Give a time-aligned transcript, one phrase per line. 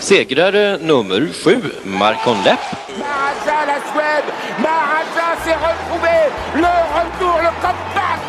[0.00, 2.60] Segrare nummer sju, Marcon Lepp.
[2.98, 4.28] Maharaja, la Suède.
[4.58, 6.16] Maharaja s'est retrouvé.
[6.54, 8.22] Le retour, le comeback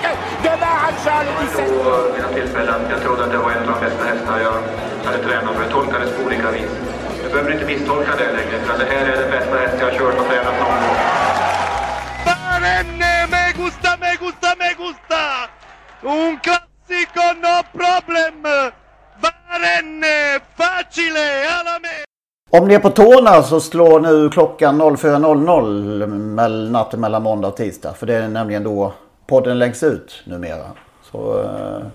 [0.44, 1.66] de Maharaja le 17.
[1.66, 2.82] Vid mina tillfällen.
[2.90, 4.58] Jag trodde att det var en av de bästa hästar jag
[5.06, 5.62] hade tränat för.
[5.64, 6.72] Jag tolkades på olika vis.
[7.24, 9.98] Du behöver inte misstolka det längre, för det här är den bästa häst jag har
[9.98, 10.98] kört och tränat någon gång.
[12.26, 15.24] Barenne, me gusta, me gusta, me gusta!
[16.02, 18.42] Un classico, no problem!
[18.44, 18.72] Barenne,
[19.22, 19.41] facile, alla me!
[22.50, 27.58] Om ni är på tårna så slår nu klockan 04.00 mell- natten mellan måndag och
[27.58, 27.94] tisdag.
[27.94, 28.94] För det är nämligen då
[29.28, 30.66] podden läggs ut numera.
[31.12, 31.86] Så eh,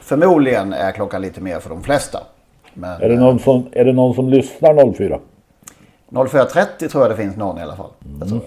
[0.00, 2.18] förmodligen är klockan lite mer för de flesta.
[2.74, 5.18] Men Är det, någon som, är det någon som lyssnar 04?
[6.10, 7.90] 04.30 tror jag det finns någon i alla fall.
[8.20, 8.40] Ja.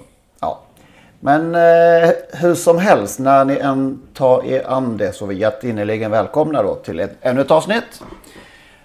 [1.25, 5.35] Men eh, hur som helst, när ni än tar er an det så är vi
[5.35, 8.01] hjärtinnerligen välkomna då till ett, ännu ett avsnitt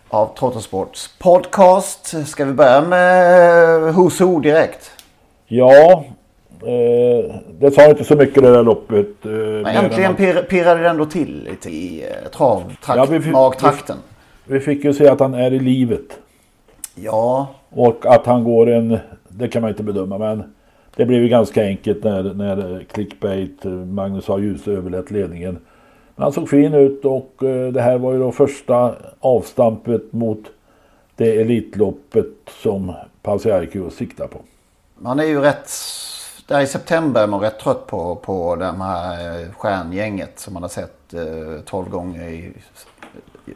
[0.09, 2.27] av Trottosports podcast.
[2.29, 4.91] Ska vi börja med Who's Who direkt?
[5.47, 6.05] Ja,
[6.63, 9.25] eh, det sa inte så mycket det där loppet.
[9.25, 13.05] Eh, Men än äntligen att- pir, pirrade det ändå till lite i eh, travtrakt, Ja,
[13.11, 13.97] vi fick- magtrakten.
[14.45, 16.07] Vi fick ju se att han är i livet.
[16.95, 18.99] Ja, Och att han går en,
[19.29, 20.55] det kan man inte bedöma men
[20.99, 24.39] det blev ju ganska enkelt när, när Clickbait, eh, Magnus A.
[24.39, 25.59] Djuse överlät ledningen.
[26.15, 30.45] Men han såg fin ut och eh, det här var ju då första avstampet mot
[31.17, 32.27] det Elitloppet
[32.63, 32.93] som
[33.23, 34.41] Pasiaiku siktar på.
[34.99, 35.71] man är ju rätt...
[36.49, 40.63] Där i september är man rätt trött på, på det här eh, stjärngänget som man
[40.63, 42.53] har sett eh, 12 gånger i,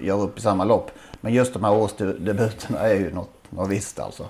[0.00, 0.91] gör upp i samma lopp.
[1.20, 4.26] Men just de här årsdebuterna är ju något, något visst alltså.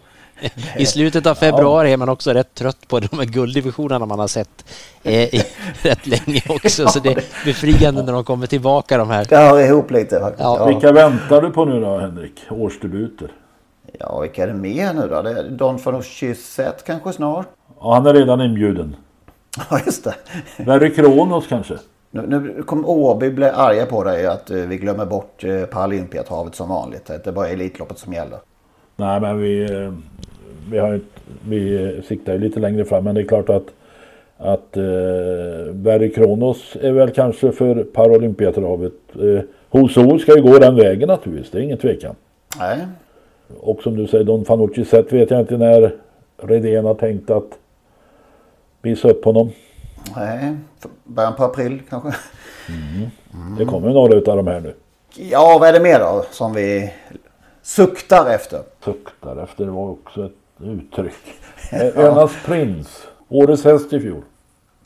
[0.77, 4.29] I slutet av februari är man också rätt trött på de här gulddivisionerna man har
[4.29, 4.65] sett
[5.03, 5.43] eh, i
[5.83, 6.87] rätt länge också.
[6.87, 9.27] Så det är befriande när de kommer tillbaka de här.
[9.29, 10.43] Det hör ihop lite faktiskt.
[10.43, 10.57] Ja.
[10.59, 10.67] Ja.
[10.67, 12.41] Vilka väntar du på nu då Henrik?
[12.51, 13.29] Årsdebuter?
[13.99, 15.23] ja, vilka är det mer nu då?
[15.23, 17.47] Det är Don Fanucci Zet kanske snart?
[17.81, 18.97] Ja, han är redan inbjuden.
[19.71, 20.15] Ja, just det.
[20.57, 21.75] Verry Kronos kanske?
[22.11, 26.55] Nu, nu kommer Åby bli arga på dig att eh, vi glömmer bort eh, Paralympiatravet
[26.55, 27.11] som vanligt.
[27.11, 28.39] Att det är bara Elitloppet som gäller.
[28.97, 29.93] Nej men vi, eh,
[30.71, 31.01] vi, har
[31.49, 33.67] vi siktar ju lite längre fram men det är klart att
[34.37, 38.93] att eh, Barry Kronos är väl kanske för Paralympiatravet.
[39.15, 42.15] Eh, Hosor ska ju gå den vägen naturligtvis, det är ingen tvekan.
[42.59, 42.79] Nej,
[43.61, 45.95] Och som du säger Don Fanucci sett vet jag inte när
[46.43, 47.59] Redén har tänkt att
[48.83, 49.51] visa upp honom.
[50.17, 50.57] nej.
[51.05, 52.13] Början på april kanske.
[53.59, 54.75] Det kommer några utav de här nu.
[55.17, 56.93] Ja, vad är det mer då som vi
[57.63, 58.61] suktar efter?
[58.85, 60.33] Suktar efter, det var också ett
[60.65, 61.13] uttryck.
[61.73, 64.23] Eh, Önas prins, årets häst i fjol.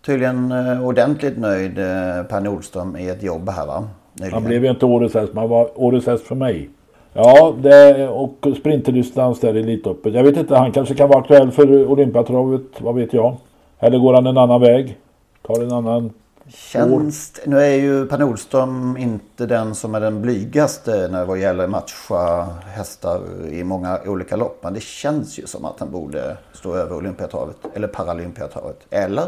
[0.06, 3.88] Tydligen eh, ordentligt nöjd eh, Per Nordström i ett jobb här va?
[4.12, 4.34] Nyligen.
[4.34, 6.70] Han blev ju inte årets häst, men han var årets häst för mig.
[7.12, 10.14] Ja, det, och sprinterdistans där i Elitloppet.
[10.14, 13.36] Jag vet inte, han kanske kan vara aktuell för Olympiatravet, vad vet jag.
[13.78, 14.96] Eller går han en annan väg?
[15.42, 16.10] Tar en annan...
[16.48, 21.66] Känns, nu är ju Per Nordström inte den som är den blygaste när det gäller
[21.66, 23.20] matcha hästar
[23.50, 24.58] i många olika lopp.
[24.62, 28.76] Men det känns ju som att han borde stå över Olympiatravet eller Paralympiatravet.
[28.90, 29.24] Eller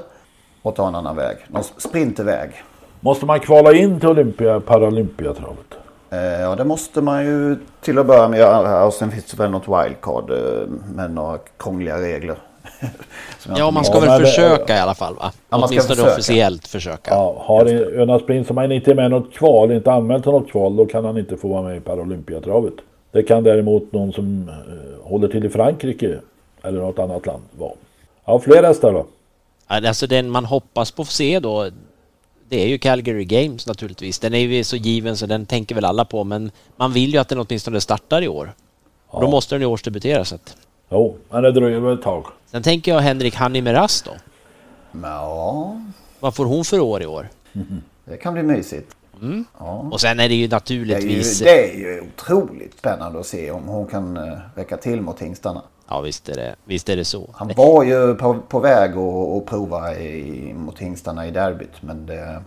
[0.63, 1.37] och ta en annan väg.
[1.49, 2.51] Någon sprinterväg.
[3.01, 5.67] Måste man kvala in till Olympia, Paralympiatravet?
[6.11, 8.85] Eh, Ja, det måste man ju till att börja med göra.
[8.85, 12.37] Och sen finns det väl något wildcard eh, med några krångliga regler.
[13.57, 15.33] Ja, man ska väl försöka i alla fall va?
[15.51, 16.13] Ja, man ska Åtminstone försöka.
[16.13, 17.11] officiellt försöka.
[17.11, 17.67] Ja, har
[18.01, 20.77] Önas prins, om han inte är med i något kval, inte anmält till något kval,
[20.77, 22.75] då kan han inte få vara med i Paralympiatravet.
[23.13, 26.19] Det kan däremot någon som eh, håller till i Frankrike
[26.63, 27.73] eller något annat land vara.
[28.25, 29.07] Ja, fler hästar då?
[29.69, 31.71] Ja, Alltså den man hoppas på att se då
[32.49, 34.19] det är ju Calgary Games naturligtvis.
[34.19, 37.19] Den är ju så given så den tänker väl alla på men man vill ju
[37.19, 38.53] att den åtminstone startar i år.
[39.07, 40.57] Och då måste den ju årsdebutera så att
[40.91, 42.27] Jo, men det dröjer väl ett tag.
[42.47, 44.11] Sen tänker jag Henrik Hanni Meras då.
[45.03, 45.81] Ja,
[46.21, 47.29] Vad får hon för år i år?
[48.05, 48.97] det kan bli mysigt.
[49.23, 49.45] Mm.
[49.59, 49.89] Ja.
[49.93, 51.39] Och sen är det ju Det är ju, naturligtvis...
[51.39, 55.63] det är ju otroligt spännande att se om hon kan eh, räcka till mot hingstarna.
[55.89, 57.31] Ja, visst är det, visst är det så.
[57.35, 62.07] Han var ju på, på väg att, att prova i, mot hingstarna i derbyt, men
[62.07, 62.43] det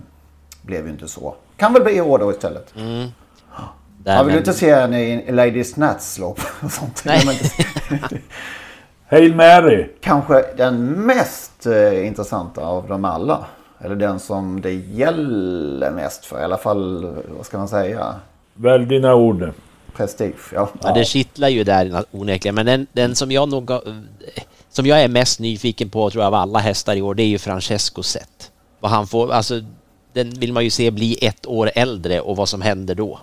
[0.61, 1.35] blev ju inte så.
[1.57, 2.73] Kan väl bli i år då istället.
[2.75, 3.07] Mm.
[4.03, 7.01] Där, Han vill men- inte se henne i Lady Snats lopp och sånt.
[7.05, 7.39] Nej.
[9.09, 9.87] Hail Mary!
[10.01, 13.45] Kanske den mest eh, intressanta av dem alla.
[13.79, 16.39] Eller den som det gäller mest för.
[16.41, 18.15] I alla fall, vad ska man säga?
[18.53, 19.51] Välj dina ord.
[19.95, 20.53] Prestige.
[20.53, 20.69] Ja.
[20.83, 22.55] Ja, det kittlar ju där onekligen.
[22.55, 23.71] Men den, den som jag nog...
[24.69, 27.27] Som jag är mest nyfiken på, tror jag, av alla hästar i år, det är
[27.27, 28.51] ju Francescos sätt.
[28.79, 29.31] Vad han får...
[29.33, 29.61] Alltså,
[30.13, 33.19] den vill man ju se bli ett år äldre och vad som händer då.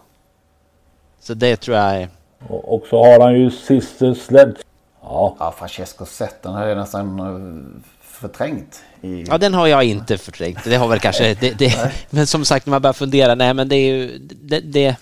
[1.20, 2.08] Så det tror jag är...
[2.48, 4.56] Och, och så har han ju Sister Sledge.
[5.02, 5.36] Ja.
[5.38, 8.82] Ja, Francesco Zet, den hade jag nästan eh, förträngt.
[9.00, 9.24] I...
[9.28, 10.64] Ja, den har jag inte förträngt.
[10.64, 11.34] Det har väl kanske...
[11.40, 14.18] Det, det, men som sagt, när man börjar fundera, nej men det är ju...
[14.18, 14.96] Det, det,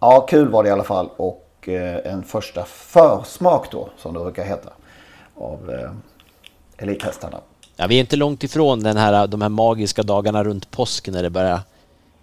[0.00, 1.08] Ja, kul var det i alla fall.
[1.16, 4.70] Och eh, en första försmak då, som det brukar heta,
[5.34, 5.90] av eh,
[6.84, 7.40] elithästarna.
[7.76, 11.22] ja, vi är inte långt ifrån den här, de här magiska dagarna runt påsk när
[11.22, 11.60] det börjar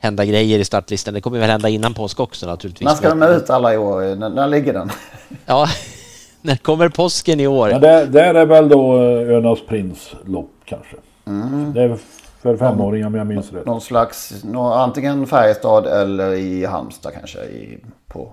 [0.06, 1.14] hända grejer i startlistan.
[1.14, 2.86] Det kommer väl hända innan påsk också naturligtvis.
[2.86, 4.16] När ska de ut alla i år?
[4.16, 4.92] När, när ligger den?
[5.46, 5.68] Ja,
[6.42, 7.70] när kommer påsken i år?
[7.70, 10.96] Men det, där är väl då eh, Önas prins lopp kanske.
[11.28, 11.74] Mm.
[11.74, 11.98] Det är
[12.42, 13.66] för femåringar om jag minns rätt.
[13.66, 17.40] Någon slags, nå, antingen Färjestad eller i Halmstad kanske.
[17.40, 17.78] I,
[18.08, 18.30] på,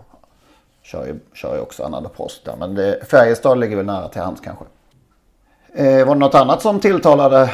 [0.82, 2.56] kör, ju, kör ju också Anna Post där.
[2.58, 4.64] Men det, Färjestad ligger väl nära till hands kanske.
[5.74, 7.50] Eh, var det något annat som tilltalade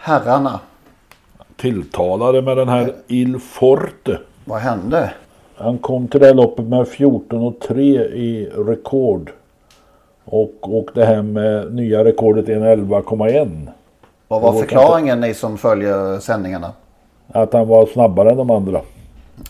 [0.00, 0.60] herrarna?
[1.60, 4.18] Tilltalade med den här Il Forte.
[4.44, 5.10] Vad hände?
[5.56, 9.30] Han kom till det här loppet med 14 och 3 i rekord.
[10.24, 13.68] Och åkte hem med nya rekordet 1.11,1.
[14.28, 16.72] Vad var förklaringen ni som följer sändningarna?
[17.32, 18.80] Att han var snabbare än de andra.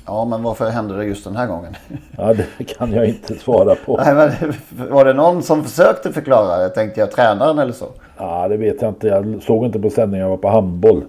[0.06, 1.77] Ja, men varför hände det just den här gången?
[2.17, 3.97] Ja, det kan jag inte svara på.
[4.05, 4.55] Nej, men,
[4.91, 6.69] var det någon som försökte förklara?
[6.69, 7.87] Tänkte jag tränaren eller så.
[8.19, 9.09] Ja, det vet jag inte.
[9.09, 10.25] Jag såg inte på sändningen.
[10.27, 11.03] Jag var på handboll.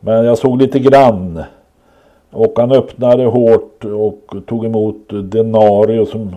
[0.00, 1.42] Men jag såg lite grann.
[2.30, 6.36] Och han öppnade hårt och tog emot Denario som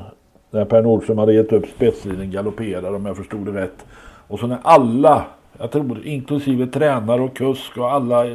[0.51, 3.85] när Per Nordström hade gett upp spetslinjen galopperade om jag förstod det rätt.
[4.27, 5.25] Och så när alla,
[5.59, 8.25] jag tror inklusive tränare och kusk och alla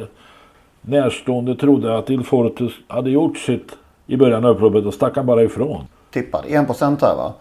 [0.81, 3.77] närstående trodde att Il Fortus hade gjort sitt
[4.07, 5.83] i början av upploppet och stack han bara ifrån.
[6.11, 6.45] Tippad.
[6.45, 7.33] 1% här va?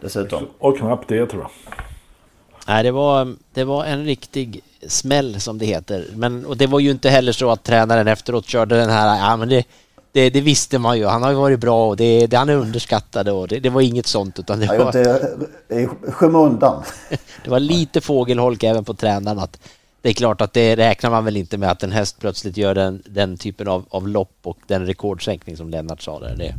[0.00, 0.42] Dessutom.
[0.58, 1.50] Och knappt det tror jag.
[2.70, 6.06] Nej, det var, det var en riktig smäll som det heter.
[6.14, 9.36] Men, och det var ju inte heller så att tränaren efteråt körde den här, ja
[9.36, 9.64] men det,
[10.12, 11.06] det, det visste man ju.
[11.06, 13.80] Han har ju varit bra och det, det, han är underskattad och det, det var
[13.80, 16.82] inget sånt utan det var, gjort det i skymundan.
[17.44, 19.58] det var lite fågelholk även på tränaren att
[20.02, 22.74] det är klart att det räknar man väl inte med att en häst plötsligt gör
[22.74, 26.36] den, den typen av, av lopp och den rekordsänkning som Lennart sa där.
[26.36, 26.54] Det,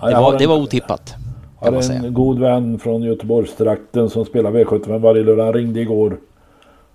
[0.00, 1.14] Ja, det, var, det var otippat.
[1.64, 2.02] Kan man säga.
[2.02, 5.44] en god vän från Göteborgstrakten som spelar V75 varje lördag.
[5.44, 6.16] Han ringde igår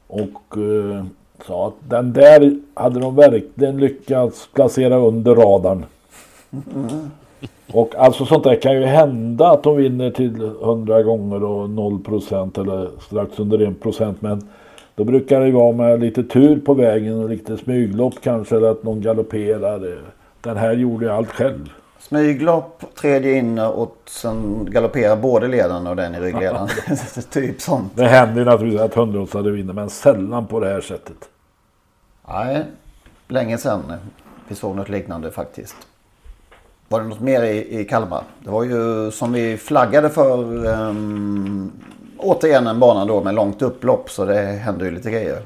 [0.07, 1.05] och eh,
[1.47, 5.85] sa att den där hade de verkligen lyckats placera under radarn.
[7.73, 12.61] Och alltså sånt där kan ju hända att de vinner till 100 gånger och 0%
[12.61, 14.41] eller strax under 1% men
[14.95, 18.83] då brukar det vara med lite tur på vägen och lite smyglopp kanske eller att
[18.83, 19.97] någon galopperar.
[20.41, 21.69] Den här gjorde jag allt själv.
[21.99, 26.69] Smyglopp, tredje inne och sen galopperar både ledarna och den i ryggledaren.
[27.29, 27.91] typ sånt.
[27.95, 31.29] Det händer ju naturligtvis att hundraåtsare vinner men sällan på det här sättet.
[32.27, 32.63] Nej,
[33.27, 33.93] länge sedan
[34.47, 35.75] vi såg något liknande faktiskt.
[36.87, 38.23] Var det något mer i, i Kalmar?
[38.39, 41.71] Det var ju som vi flaggade för um,
[42.17, 45.41] återigen en bana då med långt upplopp så det hände ju lite grejer.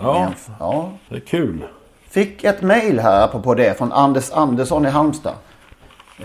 [0.00, 0.90] Ja, ja.
[1.08, 1.64] det är kul.
[2.08, 5.34] Fick ett mail här apropå det från Anders Andersson i Halmstad.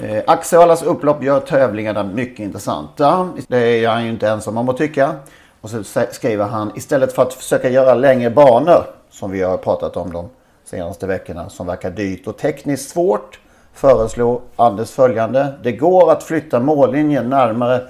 [0.01, 3.29] Eh, Axevallas upplopp gör tävlingarna mycket intressanta.
[3.47, 5.15] Det är han ju inte ensam om att tycka.
[5.61, 9.97] Och så skriver han istället för att försöka göra längre banor som vi har pratat
[9.97, 10.29] om de
[10.65, 13.39] senaste veckorna som verkar dyrt och tekniskt svårt
[13.73, 15.53] föreslår Anders följande.
[15.63, 17.81] Det går att flytta mållinjen närmare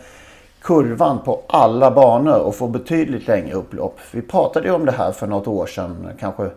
[0.61, 3.99] kurvan på alla banor och få betydligt längre upplopp.
[4.11, 6.09] Vi pratade ju om det här för något år sedan.
[6.19, 6.49] Kanske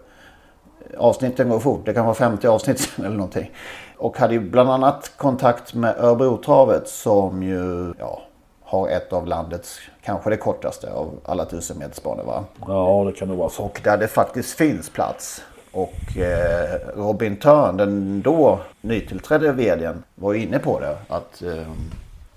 [0.98, 1.82] avsnitten går fort.
[1.84, 3.50] Det kan vara 50 avsnitt sedan eller någonting.
[3.98, 8.22] Och hade ju bland annat kontakt med Örebrotravet som ju ja,
[8.64, 12.44] har ett av landets, kanske det kortaste av alla tusenmetersbanor va?
[12.68, 13.62] Ja, det kan nog vara så.
[13.64, 15.42] Och där det faktiskt finns plats.
[15.72, 20.96] Och eh, Robin Törn, den då nytillträdde vdn, var ju inne på det.
[21.08, 21.62] Att eh,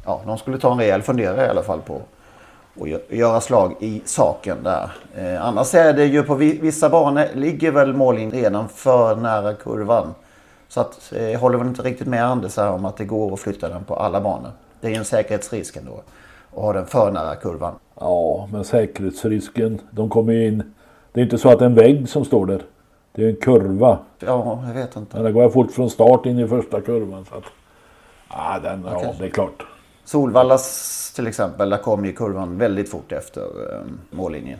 [0.05, 2.01] ja, de skulle ta en rejäl funderare i alla fall på
[2.79, 4.91] och gö- göra slag i saken där.
[5.17, 9.53] Eh, annars är det ju på vi- vissa banor ligger väl mållinjen redan för nära
[9.53, 10.13] kurvan.
[10.69, 13.33] Så att, eh, jag håller väl inte riktigt med Anders här om att det går
[13.33, 14.51] att flytta den på alla banor.
[14.81, 16.01] Det är ju en säkerhetsrisk ändå
[16.51, 17.73] att ha den för nära kurvan.
[17.99, 20.73] Ja, men säkerhetsrisken, de kommer ju in.
[21.11, 22.61] Det är inte så att det är en vägg som står där.
[23.11, 23.99] Det är en kurva.
[24.19, 25.15] Ja, jag vet inte.
[25.15, 27.25] Men det går fort från start in i första kurvan.
[27.25, 27.43] Så att,
[28.27, 29.15] ah, den, ja, Okej.
[29.19, 29.65] det är klart.
[30.03, 34.59] Solvallas till exempel, där kom ju kurvan väldigt fort efter eh, mållinjen.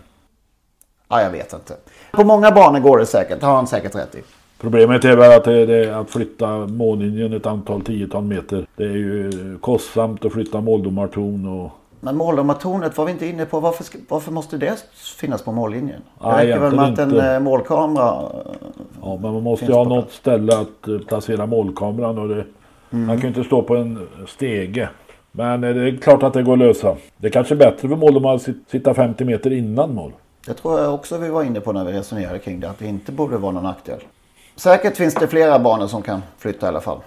[1.08, 1.75] Ja, jag vet inte.
[2.12, 4.24] På många banor går det säkert, har han säkert rätt i.
[4.62, 8.66] Problemet är väl att det, att flytta mållinjen ett antal tiotal meter.
[8.75, 11.72] Det är ju kostsamt att flytta måldomartorn och...
[12.01, 13.60] Men måldomartornet var vi inte inne på.
[13.60, 14.75] Varför, varför måste det
[15.20, 16.01] finnas på mållinjen?
[16.22, 17.34] Det räcker väl med att en egentligen inte.
[17.34, 18.08] eh, målkamera...
[18.10, 18.51] eh,
[19.01, 22.46] Ja, men man måste ju ha något ställe att eh, placera målkameran och det,
[22.92, 23.06] Mm.
[23.08, 24.89] Man kan ju inte stå på en stege.
[25.32, 26.96] Men eh, det är klart att det går att lösa.
[27.18, 30.12] Det är kanske bättre för måldomaren att sit- sitta 50 meter innan mål.
[30.48, 32.70] Det tror jag också vi var inne på när vi resonerade kring det.
[32.70, 34.00] Att det inte borde vara någon nackdel.
[34.60, 37.00] Säkert finns det flera banor som kan flytta i alla fall.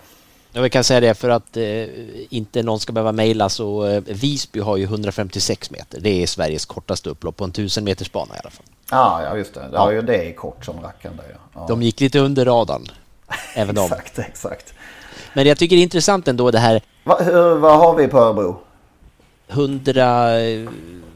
[0.52, 1.84] Ja, vi kan säga det för att eh,
[2.30, 6.00] inte någon ska behöva mejla så eh, Visby har ju 156 meter.
[6.00, 8.64] Det är Sveriges kortaste upplopp på en 1000 meters bana i alla fall.
[8.90, 9.68] Ah, ja, just det.
[9.70, 11.38] Det har ju det i kort som rackaren där ja.
[11.54, 11.64] ja.
[11.68, 12.86] De gick lite under radarn.
[13.54, 13.84] Även de.
[13.92, 14.74] Exakt, exakt.
[15.34, 18.18] Men jag tycker det är intressant ändå det här Va, hur, vad har vi på
[18.18, 18.60] Örebro?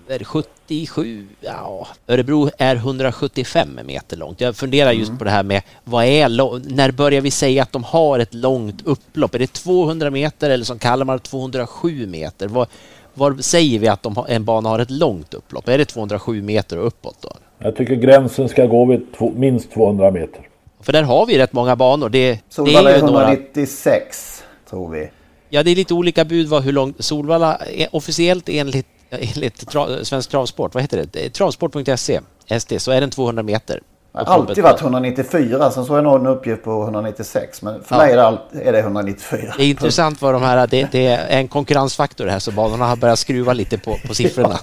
[0.09, 4.41] 177, ja, Örebro är 175 meter långt.
[4.41, 6.29] Jag funderar just på det här med vad är
[6.75, 9.35] när börjar vi säga att de har ett långt upplopp?
[9.35, 12.49] Är det 200 meter eller som Kalmar 207 meter?
[12.49, 12.69] Vad,
[13.15, 15.69] var säger vi att de har, en bana har ett långt upplopp?
[15.69, 17.33] Är det 207 meter och uppåt då?
[17.59, 20.49] Jag tycker gränsen ska gå vid två, minst 200 meter.
[20.81, 22.09] För där har vi rätt många banor.
[22.09, 25.09] Det, det Solvalla är är ju några, 196 tror vi.
[25.49, 30.05] ja, det är lite olika bud vad hur långt Solvalla är officiellt enligt, enligt tra,
[30.05, 31.31] Svensk Travsport, vad heter det?
[31.31, 32.21] Travsport.se,
[32.61, 33.81] SD, så är den 200 meter.
[34.13, 37.63] Det har alltid varit 194, sen såg jag någon uppgift på 196.
[37.63, 38.03] Men för Ja.
[38.03, 39.55] mig är det, alltid, är det 194.
[39.57, 42.97] Det är intressant vad de här, det, det är en konkurrensfaktor här så banorna har
[42.97, 44.59] börjat skruva lite på, på siffrorna.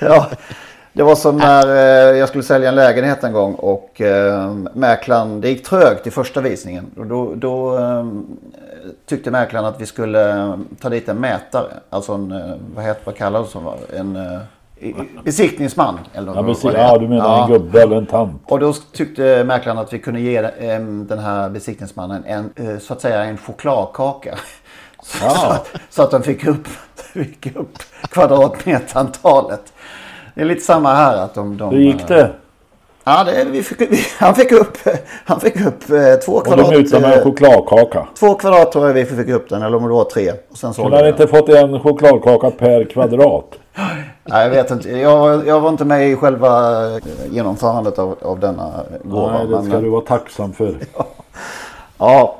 [0.00, 0.26] Ja,
[0.92, 5.40] det var som när eh, jag skulle sälja en lägenhet en gång och eh, mäklaren,
[5.40, 6.90] det gick trögt i första visningen.
[6.96, 8.06] Och då då eh,
[9.06, 13.02] tyckte mäklaren att vi skulle eh, ta dit en mätare, alltså en, eh, vad heter
[13.04, 13.76] vad kallas det som var?
[13.96, 14.40] En eh,
[15.24, 15.98] besiktningsman.
[16.12, 16.78] Eller Ja, är.
[16.78, 18.42] ja du menar en gubbe eller en tant.
[18.44, 20.40] Och då tyckte mäklaren att vi kunde ge
[21.06, 24.38] den här besiktningsmannen en, så att säga en chokladkaka.
[25.02, 25.30] Så, Ja.
[25.30, 26.66] så, att, så att de fick upp,
[26.96, 27.78] fick upp
[28.10, 29.72] kvadratmeterantalet.
[30.34, 31.56] Det är lite samma här att de...
[31.56, 32.32] de Hur gick det?
[33.08, 34.78] Ja, det, vi fick, vi, han fick upp,
[35.24, 36.70] han fick upp eh, två Och kvadrat.
[36.70, 38.06] du mutade med en eh, chokladkaka.
[38.14, 40.32] Två kvadrat tror jag vi fick upp den, eller om det var tre.
[40.50, 43.44] Och sen Kunde han vi inte fått en chokladkaka per kvadrat?
[44.24, 44.90] Nej, jag vet inte.
[44.90, 48.72] Jag, jag var inte med i själva eh, genomförandet av, av denna
[49.04, 49.32] gåva.
[49.32, 50.74] Nej, det ska men- du vara tacksam för.
[51.98, 52.36] Ja,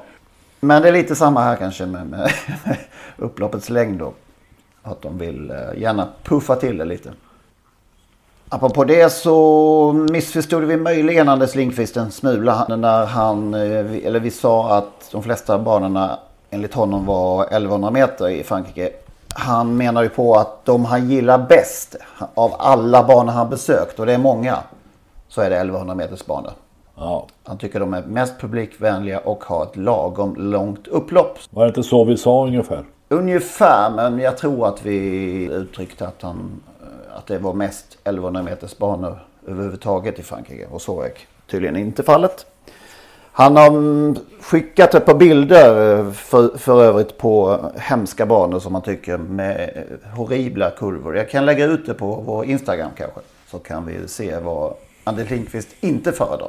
[0.60, 2.30] men det är lite samma här kanske med, med,
[3.16, 4.12] upploppets längd då.
[4.82, 7.10] Att de vill gärna puffa till det lite.
[8.48, 14.30] Apropå det så missförstod vi möjligen Anders Lindqvist en smula när han, eh, eller vi
[14.30, 16.18] sa att de flesta banorna
[16.50, 18.90] enligt honom var 1100 meter i Frankrike.
[19.34, 21.96] Han menar ju på att de han gillar bäst
[22.34, 24.58] av alla banor han besökt, och det är många,
[25.28, 26.52] så är det 1100 meters banor.
[26.96, 27.26] Ja.
[27.44, 31.38] Han tycker de är mest publikvänliga och har ett lagom långt upplopp.
[31.50, 32.84] Var det inte så vi sa ungefär?
[33.08, 34.98] Ungefär, men jag tror att vi
[35.52, 36.60] uttryckte att, han,
[37.16, 40.66] att det var mest 1100 meters banor överhuvudtaget i Frankrike.
[40.66, 41.10] Och så är
[41.46, 42.46] tydligen inte fallet.
[43.32, 48.82] Han har skickat ett par bilder eh, för, för övrigt på hemska banor som han
[48.82, 51.16] tycker med eh, horribla kurvor.
[51.16, 53.20] Jag kan lägga ut det på vår Instagram kanske.
[53.50, 56.48] Så kan vi se vad Anders Lindqvist inte föredrar.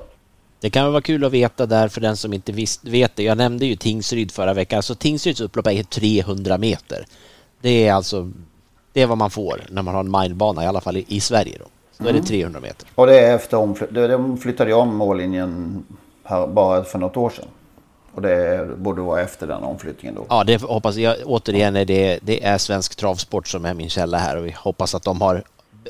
[0.60, 3.24] Det kan vara kul att veta där för den som inte visst, vet det.
[3.24, 4.78] Jag nämnde ju Tingsryd förra veckan.
[4.78, 7.06] Alltså Tingsryds upplopp är 300 meter.
[7.62, 8.32] Det är alltså
[8.94, 11.20] det är vad man får när man har en milebana, i alla fall i, i
[11.22, 11.58] Sverige.
[11.60, 11.66] Då.
[11.98, 12.28] Så då är det Mm.
[12.28, 12.88] 300 meter.
[12.96, 15.84] Och det är efter omfly- de flyttade ju om mållinjen
[16.24, 17.46] här bara för något år sedan.
[18.14, 20.26] Och det borde vara efter den omflyttningen då.
[20.30, 21.16] Ja, det hoppas jag.
[21.26, 24.96] Återigen är det, det är Svensk Travsport som är min källa här och vi hoppas
[24.96, 25.44] att de har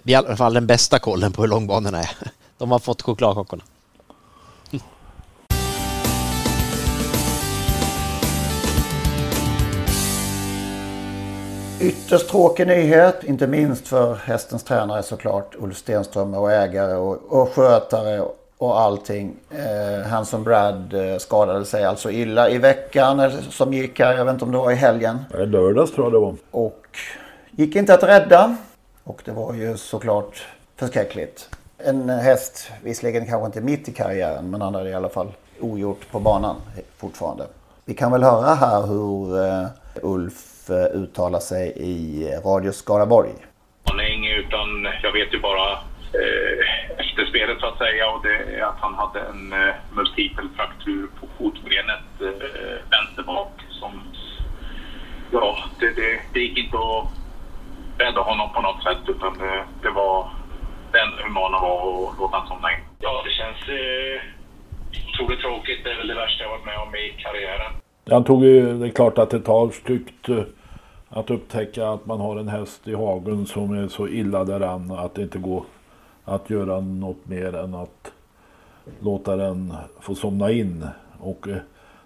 [0.03, 2.09] i alla fall den bästa kollen på hur långbanorna är.
[2.57, 3.63] De har fått chokladkakorna.
[11.81, 15.55] Ytterst tråkig nyhet, inte minst för hästens tränare såklart.
[15.59, 18.21] Ulf Stenström och ägare och, och skötare
[18.57, 19.35] och allting.
[19.49, 24.17] Eh, Hanson Brad eh, skadade sig alltså illa i veckan eh, som gick här.
[24.17, 25.19] Jag vet inte om det var i helgen.
[25.33, 26.35] Är lördags tror jag det var.
[26.51, 26.85] Och
[27.51, 28.57] gick inte att rädda.
[29.03, 31.49] Och det var ju såklart förskräckligt.
[31.77, 36.11] En häst, visserligen kanske inte mitt i karriären, men han hade i alla fall ogjort
[36.11, 36.55] på banan
[36.97, 37.43] fortfarande.
[37.85, 39.67] Vi kan väl höra här hur uh,
[40.03, 43.29] Ulf uh, uttalar sig i Radio Skaraborg.
[43.97, 45.71] Länge, utan jag vet ju bara
[46.13, 46.59] eh,
[46.97, 51.27] efterspelet så att säga och det är att han hade en eh, multipel fraktur på
[51.37, 54.01] fotbenet eh, vänster bak som
[55.31, 57.07] ja, det, det, det gick inte att
[57.97, 60.29] rädda honom på något sätt utan det, det var
[60.91, 62.79] det enda humana var att låta honom somna in.
[62.99, 64.21] Ja, det känns eh,
[65.09, 65.83] otroligt tråkigt.
[65.83, 67.73] Det är väl det värsta jag varit med om i karriären.
[68.09, 70.43] Han tog ju, det är klart att det tar styggt eh,
[71.09, 75.15] att upptäcka att man har en häst i hagen som är så illa däran att
[75.15, 75.63] det inte går
[76.23, 78.11] att göra något mer än att
[78.99, 80.85] låta den få somna in.
[81.19, 81.57] Och eh,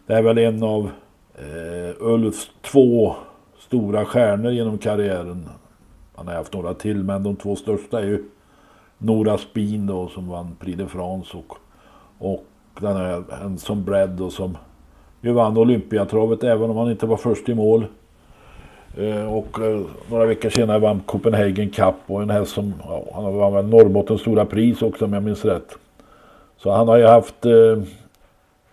[0.06, 0.90] det är väl en av
[1.36, 3.16] eh, Ulfs två
[3.60, 5.50] stora stjärnor genom karriären.
[6.16, 8.24] Han har haft några till men de två största är ju
[8.98, 11.58] Nora Spin då som vann Prix de France och,
[12.18, 12.46] och
[12.80, 14.58] den här en som Brad då som
[15.22, 17.86] ju vann Olympiatravet även om han inte var först i mål.
[18.98, 23.38] Eh, och eh, några veckor senare vann Copenhagen Cup och en häst som, ja, han
[23.38, 25.78] vann väl Norrbottens stora pris också om jag minns rätt.
[26.58, 27.82] Så han har ju haft, eh,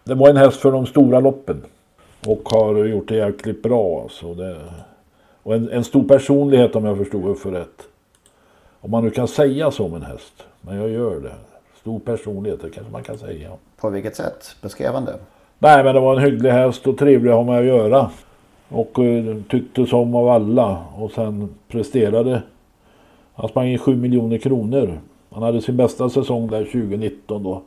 [0.05, 1.63] det var en häst för de stora loppen.
[2.27, 4.35] Och har gjort det jäkligt bra alltså.
[4.35, 4.57] Det,
[5.43, 7.83] och en, en stor personlighet om jag förstod för rätt.
[8.81, 10.45] Om man nu kan säga så om en häst.
[10.61, 11.35] Men jag gör det.
[11.81, 13.51] Stor personlighet, det kanske man kan säga.
[13.81, 14.57] På vilket sätt?
[14.63, 15.15] Beskrev han det?
[15.59, 18.11] Nej men det var en hygglig häst och trevlig att ha med att göra.
[18.69, 20.85] Och eh, tycktes om av alla.
[20.97, 22.43] Och sen presterade.
[23.35, 25.01] Han sprang in 7 miljoner kronor.
[25.31, 27.63] Han hade sin bästa säsong där 2019 då.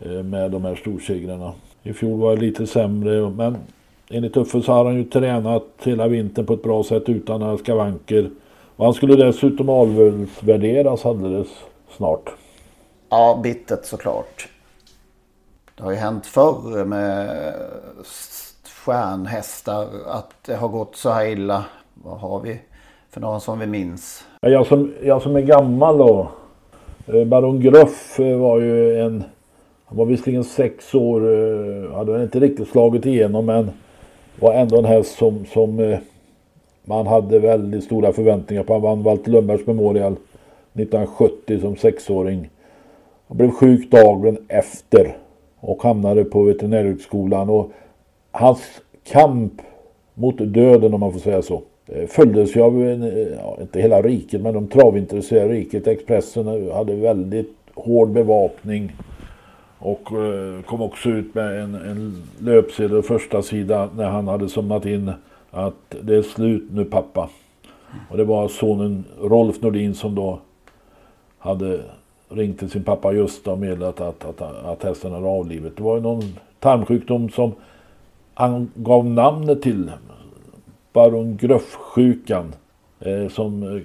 [0.00, 1.52] Eh, med de här storsegrarna.
[1.82, 3.30] I fjol var det lite sämre.
[3.30, 3.56] Men
[4.10, 7.58] enligt Uffe så har han ju tränat hela vintern på ett bra sätt utan några
[7.58, 8.30] skavanker.
[8.76, 11.48] Och han skulle dessutom avvärderas alldeles
[11.96, 12.30] snart.
[13.08, 14.48] Ja, bittert såklart.
[15.76, 17.54] Det har ju hänt förr med
[18.84, 21.64] stjärnhästar att det har gått så här illa.
[21.94, 22.60] Vad har vi
[23.10, 24.24] för några som vi minns?
[24.40, 26.30] Jag som, jag som är gammal då.
[27.06, 29.24] Eh, Baron Gruff eh, var ju en...
[29.84, 31.20] Han var visserligen sex år.
[31.20, 33.70] Eh, hade hade inte riktigt slagit igenom men
[34.40, 35.98] var ändå en häst som, som
[36.84, 38.72] man hade väldigt stora förväntningar på.
[38.72, 42.50] Han vann Walter Lundbergs Memorial 1970 som sexåring.
[43.28, 45.16] Han blev sjuk dagen efter
[45.62, 47.50] och hamnade på veterinärhögskolan.
[47.50, 47.72] Och
[48.30, 48.60] hans
[49.04, 49.52] kamp
[50.14, 54.02] mot döden om man får säga så eh, följdes ju av, eh, ja, inte hela
[54.02, 55.86] riket men de travintresserade riket.
[55.86, 58.92] Expressen hade väldigt hård bevakning.
[59.78, 64.86] Och eh, kom också ut med en, en löpsedel första sida när han hade somnat
[64.86, 65.12] in
[65.50, 67.30] att det är slut nu pappa.
[68.10, 70.40] Och det var sonen Rolf Nordin som då
[71.38, 71.80] hade
[72.34, 75.76] ringt till sin pappa Gösta och meddelat att, att, att hästen hade avlivet.
[75.76, 76.22] Det var ju någon
[76.60, 77.52] tarmsjukdom som
[78.34, 79.90] han gav namnet till.
[80.92, 82.54] Baron Gröff-sjukan.
[83.00, 83.82] Eh, som eh,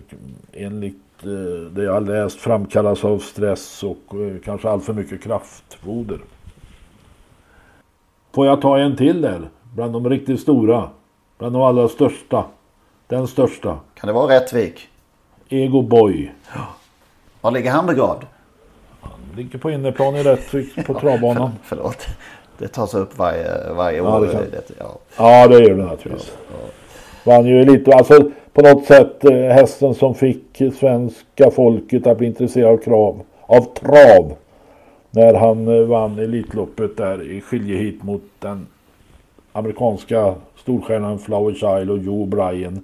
[0.65, 5.23] enligt eh, det jag har läst framkallas av stress och eh, kanske allt för mycket
[5.23, 6.19] kraftfoder.
[8.31, 9.49] Får jag ta en till där?
[9.75, 10.89] Bland de riktigt stora.
[11.37, 12.45] Bland de allra största.
[13.07, 13.79] Den största.
[13.93, 14.87] Kan det vara Rättvik?
[15.49, 16.31] Ego Boy.
[17.41, 18.25] Var ligger han begravd?
[19.37, 21.51] Ligger på inneplan i Rättvik på travbanan.
[21.63, 22.07] För, förlåt.
[22.57, 24.25] Det tas upp varje, varje ja, år.
[24.25, 24.41] Det kan...
[24.79, 24.97] ja.
[25.17, 26.33] ja, det gör det naturligtvis.
[26.51, 26.57] Ja,
[27.23, 27.31] ja.
[27.31, 32.27] Vann ju lite, alltså på något sätt eh, hästen som fick svenska folket att bli
[32.27, 34.33] intresserade av, krav, av trav.
[35.11, 38.67] När han eh, vann Elitloppet där i skiljeheat mot den
[39.51, 42.81] amerikanska storstjärnan Flower Child och Joe Bryan.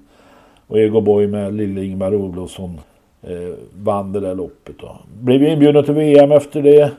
[0.67, 2.79] Och Ego Boy med lille Ingmar Olofsson
[3.23, 4.75] eh, vann det där loppet.
[4.79, 4.97] Då.
[5.21, 6.91] Blev inbjuden till VM efter det.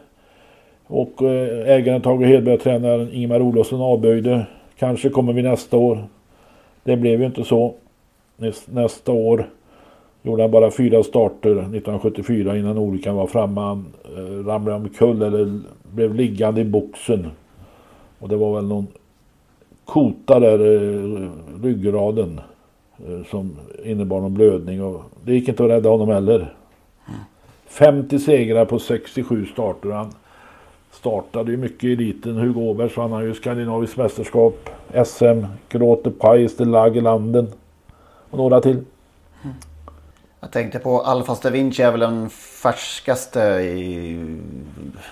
[0.86, 4.46] Och eh, ägaren Tage Hedberg, tränaren Ingemar Olofsson avböjde.
[4.78, 6.04] Kanske kommer vi nästa år.
[6.84, 7.74] Det blev ju inte så.
[8.66, 9.48] Nästa år
[10.22, 13.60] gjorde han bara fyra starter 1974 innan olyckan var framme.
[13.60, 17.30] Han eh, ramlade omkull eller blev liggande i boxen.
[18.18, 18.86] Och det var väl någon
[19.84, 21.30] kota där, eh,
[21.62, 22.40] ryggraden.
[22.98, 24.82] Eh, som innebar någon blödning.
[24.82, 26.54] Och det gick inte att rädda honom heller.
[27.66, 29.90] 50 segrar på 67 starter.
[29.90, 30.12] Han
[30.92, 32.36] startade ju mycket i eliten.
[32.36, 34.70] Hugo Åbergs vann han ju skandinaviskt mästerskap.
[35.06, 37.52] SM, Grote Pais, de Lagerlanden.
[38.30, 38.84] Och några till.
[40.40, 44.18] Jag tänkte på Alfa Vinci är väl den färskaste i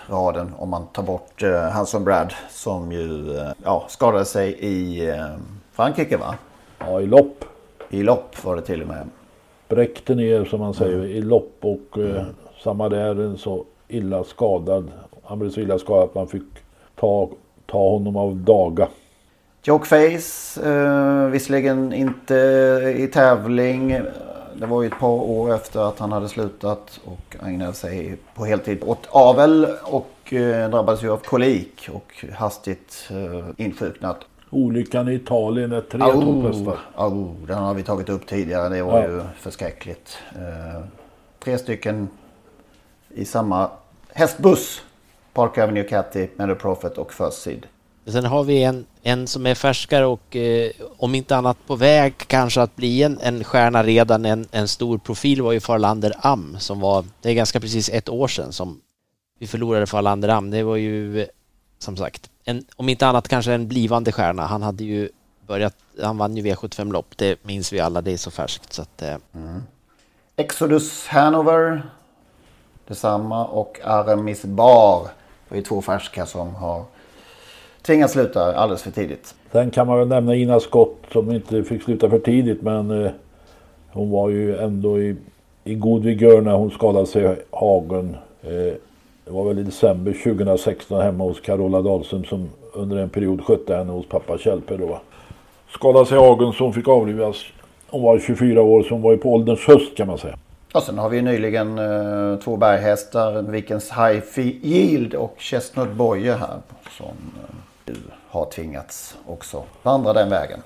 [0.07, 5.11] raden om man tar bort uh, Hanson Brad som ju uh, ja, skadade sig i
[5.11, 5.37] uh,
[5.73, 6.35] Frankrike va?
[6.79, 7.45] Ja, i lopp.
[7.93, 9.09] I lopp var det till och med.
[9.67, 12.25] spräckte ner som man säger i lopp och eh,
[12.63, 14.91] samma där en så illa skadad.
[15.23, 16.43] Han blev så illa skadad att man fick
[16.95, 17.29] ta,
[17.67, 18.89] ta honom av daga.
[19.63, 22.35] Joke Face, eh, visserligen inte
[22.99, 24.01] i tävling.
[24.55, 28.45] Det var ju ett par år efter att han hade slutat och ägnade sig på
[28.45, 34.19] heltid åt avel och eh, drabbades ju av kolik och hastigt eh, insjuknat.
[34.55, 36.79] Olyckan i Italien är tre Au, topphästar.
[36.95, 38.69] au, den har vi tagit upp tidigare.
[38.69, 39.09] Det var Ja.
[39.09, 40.17] ju förskräckligt.
[40.35, 40.85] Eh,
[41.45, 42.09] tre stycken
[43.15, 43.71] i samma
[44.09, 44.83] hästbuss.
[45.33, 47.67] Park Avenue Catty, Meadow Prophet och First Seed.
[48.07, 52.15] Sen har vi en, en som är färskare och eh, om inte annat på väg
[52.19, 54.25] kanske att bli en, en stjärna redan.
[54.25, 58.09] En, en stor profil var ju Farlander Am som var, det är ganska precis ett
[58.09, 58.81] år sedan som
[59.39, 60.51] vi förlorade Farlander Am.
[60.51, 61.27] Det var ju
[61.83, 64.47] som sagt, en, om inte annat kanske en blivande stjärna.
[64.47, 65.09] Han hade ju
[65.47, 69.03] börjat, han vann ju V75-lopp, det minns vi alla, det är så färskt så att
[69.03, 69.17] eh,
[70.37, 71.83] Exodus Hanover.
[72.89, 75.09] Detsamma och Aramis Bar.
[75.49, 76.85] Det är två färska som har
[77.83, 79.35] tvingats sluta alldeles för tidigt.
[79.53, 83.11] Sen kan man väl nämna Ina Scott som inte fick sluta för tidigt men eh,
[83.91, 85.17] hon var ju ändå i,
[85.65, 88.17] i god vigör när hon skadade sig i hagen.
[88.43, 88.75] Eh,
[89.25, 93.77] det var väl i december 2016 hemma hos Carola Dahlström som under en period skötte
[93.77, 95.01] henne hos pappa Kjellper då.
[95.71, 97.37] Skadade sig i hagen så hon fick avlivas.
[97.91, 100.37] Hon var 24 år så hon var ju på ålderns höst kan man säga.
[100.75, 103.43] Och sen har vi nyligen eh, två berghästar.
[103.43, 106.57] Vikens High Fi- Yield och Chestnut Boye här.
[106.99, 107.07] Som
[107.87, 107.95] eh,
[108.29, 110.61] har tvingats också vandra den vägen.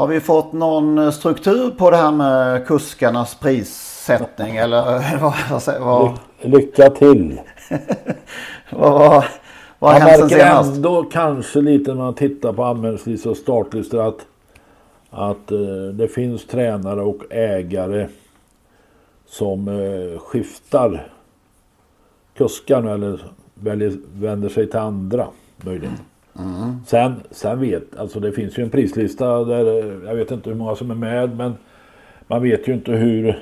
[0.00, 4.56] Har vi fått någon struktur på det här med kuskarnas prissättning?
[4.56, 4.82] Eller
[5.20, 7.40] vad, vad, säger- vad, Lycka till!
[8.70, 9.24] vad, vad,
[9.78, 10.76] vad har hänt sen senast?
[10.76, 14.26] ändå kanske lite när man tittar på anmälningslistor och startlistor att,
[15.10, 15.58] att eh,
[15.92, 18.08] det finns tränare och ägare
[19.28, 21.12] som eh, skiftar
[22.34, 25.98] kuskarna eller väljer, vänder sig till andra möjligen.
[26.86, 29.64] Sen, sen vet, alltså det finns ju en prislista där,
[30.06, 31.54] jag vet inte hur många som är med men
[32.26, 33.38] man vet ju inte hur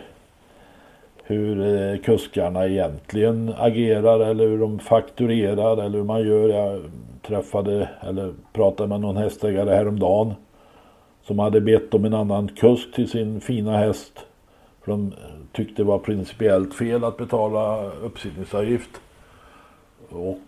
[1.28, 6.48] hur eh, kuskarna egentligen agerar eller hur de fakturerar eller hur man gör.
[6.48, 6.82] Jag
[7.22, 10.34] träffade eller pratade med någon hästägare häromdagen
[11.22, 14.12] som hade bett om en annan kusk till sin fina häst.
[14.84, 15.12] För de
[15.52, 19.00] tyckte det var principiellt fel att betala uppsittningsavgift.
[20.08, 20.38] Och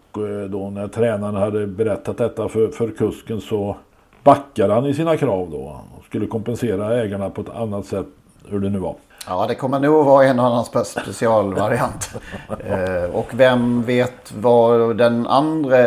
[0.49, 3.77] då när tränaren hade berättat detta för, för kusken så
[4.25, 5.81] backade han i sina krav då.
[5.99, 8.07] Och skulle kompensera ägarna på ett annat sätt
[8.49, 8.94] hur det nu var.
[9.27, 12.11] Ja, det kommer nog vara en och annan spe- specialvariant.
[12.66, 15.79] eh, och vem vet vad den andra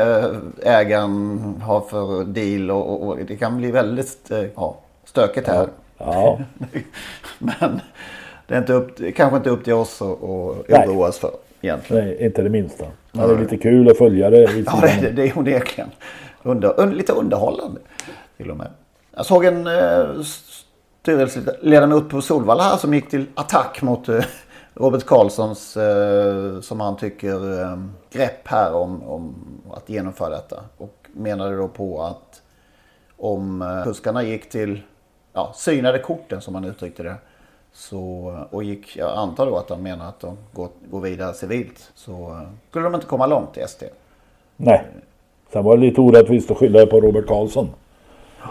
[0.64, 5.68] ägaren har för deal och, och, och det kan bli väldigt eh, ja, stökigt här.
[5.98, 6.40] Ja.
[7.38, 7.82] Men
[8.48, 11.32] det är inte upp, kanske inte upp till oss att att oroa oss för
[11.62, 12.06] egentligen.
[12.06, 12.86] Nej, inte det minsta.
[13.16, 14.64] Men det är lite kul att följa det.
[14.66, 15.92] Ja, det, det, är onekligen.
[16.44, 17.82] Under, un, lite underhållande
[18.38, 18.68] till och med.
[19.16, 20.22] Jag såg en eh,
[21.02, 24.26] styrelseledamot på Solvalla här som gick till attack mot eh,
[24.74, 27.78] Robert Karlssons, eh, som han tycker, eh,
[28.12, 29.36] grepp här om, om
[29.74, 30.64] att genomföra detta.
[30.78, 32.42] Och menade då på att
[33.18, 34.82] om eh, gick till,
[35.34, 37.16] ja, synade korten som han uttryckte det.
[37.74, 41.92] Så, och gick, jag antar då att de menar att de går, går vidare civilt.
[41.96, 43.84] Så eh, skulle de inte komma långt i SD.
[44.58, 44.82] Nej.
[45.54, 47.70] Sen var det lite orättvist att skylla det på Robert Karlsson.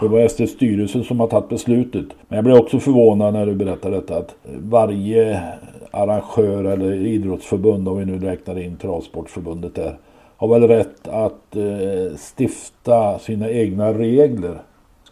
[0.01, 2.05] Det var SDs styrelse som har tagit beslutet.
[2.27, 5.43] Men jag blev också förvånad när du berättade detta att varje
[5.91, 9.97] arrangör eller idrottsförbund, om vi nu räknar in Travsportförbundet där,
[10.37, 14.61] har väl rätt att eh, stifta sina egna regler.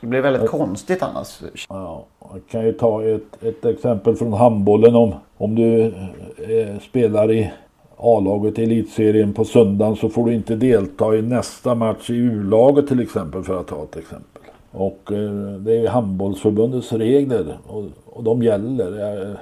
[0.02, 1.42] Det skulle bli väldigt konstigt annars.
[1.70, 7.32] Ja, jag kan ju ta ett, ett exempel från handbollen om, om du eh, spelar
[7.32, 7.52] i
[7.98, 12.88] A-laget i elitserien på söndagen så får du inte delta i nästa match i U-laget
[12.88, 14.42] till exempel för att ta ett exempel.
[14.72, 19.00] Och eh, det är handbollsförbundets regler och, och de gäller.
[19.00, 19.36] Jag,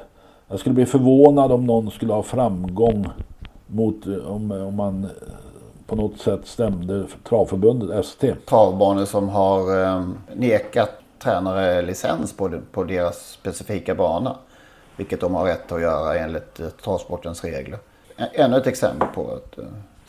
[0.47, 3.07] jag skulle bli förvånad om någon skulle ha framgång
[3.67, 5.07] mot om, om man
[5.89, 8.35] på något sätt stämde travförbundet ST.
[8.45, 14.35] Travbanor som har eh, nekat tränare licens på, på deras specifika bana.
[14.95, 17.79] Vilket de har rätt att göra enligt eh, travsportens regler.
[18.33, 19.63] Ännu ett exempel på att eh,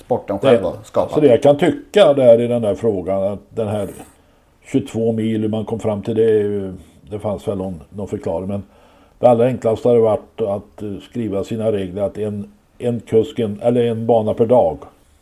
[0.04, 1.14] sporten själv har skapat.
[1.14, 3.88] så det jag kan tycka där i den där frågan att den här
[4.64, 6.72] 22 mil hur man kom fram till det.
[7.10, 8.62] Det fanns väl någon, någon förklaring men
[9.18, 13.60] det allra enklaste hade varit att eh, skriva sina regler att en, en kusk, en,
[13.62, 14.78] eller en bana per dag.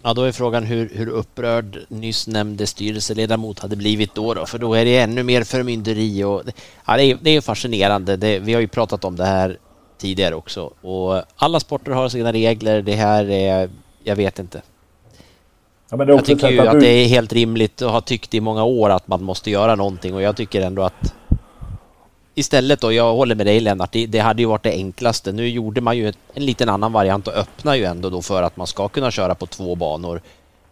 [0.09, 4.59] Ja, då är frågan hur, hur upprörd nyss nämnde styrelseledamot hade blivit då, då för
[4.59, 6.43] då är det ännu mer förmynderi och
[6.87, 8.17] ja, det, är, det är fascinerande.
[8.17, 9.59] Det, vi har ju pratat om det här
[9.99, 12.83] tidigare också och alla sporter har sina regler.
[12.83, 13.71] Det här är,
[14.05, 14.63] jag vet inte.
[15.91, 16.81] Ja, jag tycker ju att du...
[16.81, 20.15] det är helt rimligt och har tyckt i många år att man måste göra någonting
[20.15, 21.15] och jag tycker ändå att
[22.39, 25.33] istället då, jag håller med dig Lennart, det, det hade ju varit det enklaste.
[25.33, 28.57] Nu gjorde man ju en liten annan variant och öppnar ju ändå då för att
[28.57, 30.21] man ska kunna köra på två banor.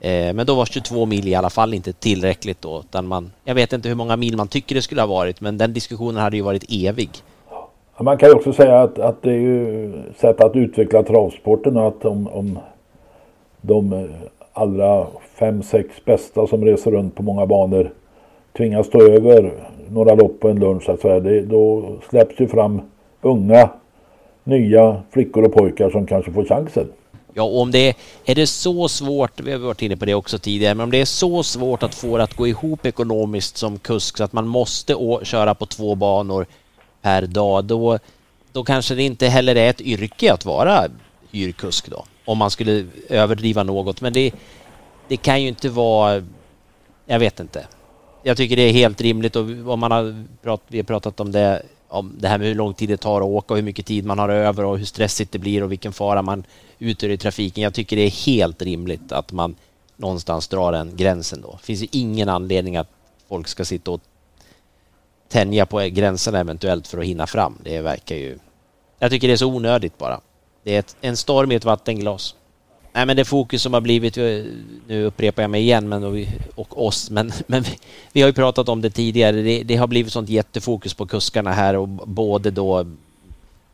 [0.01, 3.55] Eh, men då var 22 mil i alla fall inte tillräckligt då, utan man, jag
[3.55, 6.37] vet inte hur många mil man tycker det skulle ha varit, men den diskussionen hade
[6.37, 7.11] ju varit evig.
[8.01, 11.89] Man kan ju också säga att, att det är ju sätt att utveckla travsporten och
[11.89, 12.59] att om, om
[13.61, 14.05] de eh,
[14.53, 15.07] allra
[15.39, 17.91] fem, sex bästa som reser runt på många banor
[18.57, 19.53] tvingas stå över
[19.91, 22.81] några lopp på en lunch så att säga, det, då släpps ju fram
[23.21, 23.71] unga,
[24.45, 26.89] nya flickor och pojkar som kanske får chansen.
[27.35, 27.95] Ja, och om det är,
[28.25, 31.01] är det så svårt, vi har varit inne på det också tidigare, men om det
[31.01, 34.47] är så svårt att få det att gå ihop ekonomiskt som kusk så att man
[34.47, 36.47] måste å, köra på två banor
[37.03, 37.99] per dag, då,
[38.53, 40.85] då kanske det inte heller är ett yrke att vara
[41.31, 44.01] hyrkusk då, om man skulle överdriva något.
[44.01, 44.33] Men det,
[45.09, 46.23] det kan ju inte vara,
[47.07, 47.67] jag vet inte
[48.27, 51.33] jag tycker det är helt rimligt och om man har prat, vi har pratat om
[51.33, 53.87] det, om det här med hur lång tid det tar att åka och hur mycket
[53.87, 56.45] tid man har över och hur stressigt det blir och vilken fara man
[56.79, 57.63] utgör i trafiken.
[57.63, 59.55] Jag tycker det är helt rimligt att man
[59.97, 61.59] någonstans drar den gränsen då.
[61.61, 62.91] Det finns ju ingen anledning att
[63.29, 64.01] folk ska sitta och
[65.29, 67.59] tänja på gränserna eventuellt för att hinna fram.
[67.65, 68.39] Det verkar ju...
[68.99, 70.21] Jag tycker det är så onödigt bara.
[70.63, 72.35] Det är ett, en storm i ett vattenglas.
[72.97, 74.17] Nej, men det fokus som har blivit,
[74.87, 76.17] nu upprepar jag mig igen men, och,
[76.55, 77.79] och oss, men, men vi,
[78.13, 79.43] vi, har ju pratat om det tidigare.
[79.43, 82.87] Det, det, har blivit sånt jättefokus på kuskarna här och både då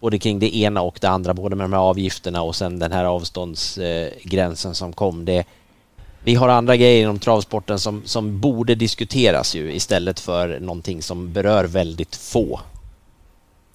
[0.00, 2.92] både kring det ena och det andra, både med de här avgifterna och sen den
[2.92, 5.24] här avståndsgränsen som kom.
[5.24, 5.44] Det,
[6.24, 11.32] vi har andra grejer inom travsporten som, som borde diskuteras ju istället för någonting som
[11.32, 12.60] berör väldigt få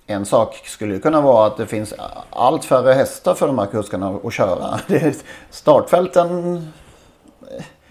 [0.07, 1.93] en sak skulle kunna vara att det finns
[2.29, 4.79] allt färre hästar för de här kuskarna att köra.
[5.49, 6.61] startfälten,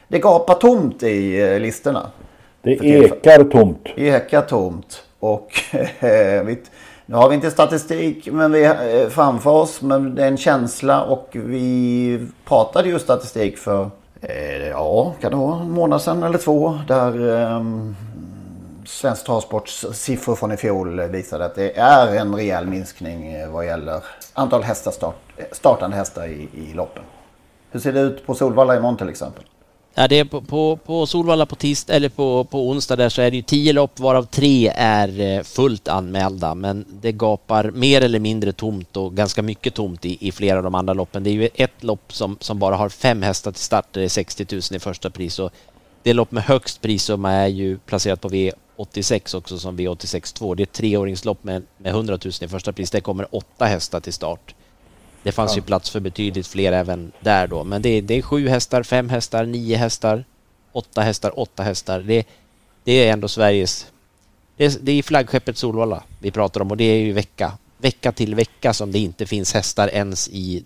[0.09, 2.11] det gapar tomt i eh, listorna.
[2.63, 3.89] Det ekar tomt.
[3.97, 5.03] Det ekar tomt.
[5.21, 5.53] Och
[5.99, 6.57] eh,
[7.07, 9.83] nu har vi inte statistik men vi, eh, framför oss.
[9.83, 13.91] Men det är en känsla och vi pratade ju statistik för
[14.71, 16.79] ja, kan det vara en månad sedan eller två.
[16.89, 17.97] Där um,
[18.87, 23.67] Svensk Travsports siffror från i fjol visade att det är en rejäl minskning eh, vad
[23.67, 25.17] gäller antal hästar start,
[25.53, 27.03] startande hästar i, i loppen.
[27.71, 29.45] Hur ser det ut på Solvalla imorgon till exempel?
[29.95, 33.23] Ja, det är på, på, på Solvalla på tisdag eller på, på onsdag där så
[33.23, 38.01] är det ju tio lopp varav tre är eh, fullt anmälda men det gapar mer
[38.01, 41.25] eller mindre tomt och ganska mycket tomt i, i flera av de andra loppen.
[41.25, 44.09] Det är ju ett lopp som, som bara har fem hästar till start, det är
[44.09, 45.53] 60 000 i första pris och
[46.03, 50.55] det lopp med högst prissumma är ju placerat på V 86 också som V86 2.
[50.55, 52.91] Det är ett treåringslopp med, med 100 000 i första pris.
[52.91, 54.55] Det kommer åtta hästar till start.
[55.23, 55.57] Det fanns ja.
[55.57, 57.65] ju plats för betydligt fler även där då.
[57.65, 60.25] Men det är, det är sju hästar, fem hästar, nio hästar,
[60.73, 62.01] åtta hästar, åtta hästar.
[62.01, 62.27] Det,
[62.85, 63.87] det är ändå Sveriges...
[64.57, 68.13] Det är, det är flaggskeppet Solvalla vi pratar om och det är ju vecka, vecka
[68.13, 70.65] till vecka som det inte finns hästar ens i,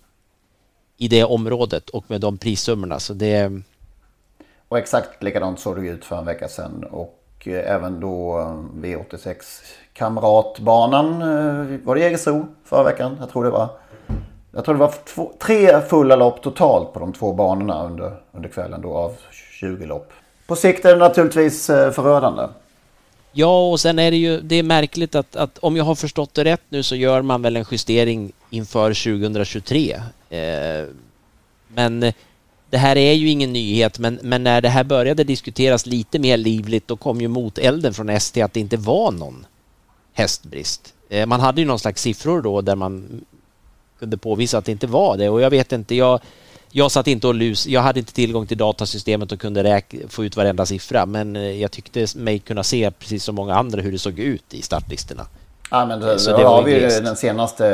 [0.97, 3.01] i det området och med de prissummorna.
[3.01, 3.63] Så det...
[4.69, 6.85] Och exakt likadant såg det ut för en vecka sedan.
[6.85, 9.37] Och och eh, även då eh, V86
[9.93, 11.23] Kamratbanan.
[11.23, 13.17] Eh, var det Jägersro förra veckan?
[13.21, 13.69] Jag tror det var.
[14.53, 18.49] Jag tror det var två, tre fulla lopp totalt på de två banorna under, under
[18.49, 19.13] kvällen då av
[19.61, 20.13] 20 lopp.
[20.47, 22.43] På sikt är det naturligtvis förödande.
[23.33, 26.35] Ja, och sen är det ju det är märkligt att, att om jag har förstått
[26.35, 30.01] det rätt nu så gör man väl en justering inför 2023.
[30.31, 30.41] Eh,
[31.69, 32.13] men
[32.71, 36.37] det här är ju ingen nyhet, men, men när det här började diskuteras lite mer
[36.37, 39.47] livligt då kom ju motelden från ST att det inte var någon
[40.13, 40.95] hästbrist.
[41.09, 43.25] Eh, man hade ju någon slags siffror då där man
[43.99, 46.21] kunde påvisa att det inte var det och jag vet inte, jag,
[46.71, 50.25] jag satt inte och lus, jag hade inte tillgång till datasystemet och kunde räk, få
[50.25, 53.93] ut varenda siffra men eh, jag tyckte mig kunna se precis som många andra hur
[53.93, 55.27] det såg ut i startlistorna.
[55.71, 57.67] Ja men det, Så det har vi ju den senaste,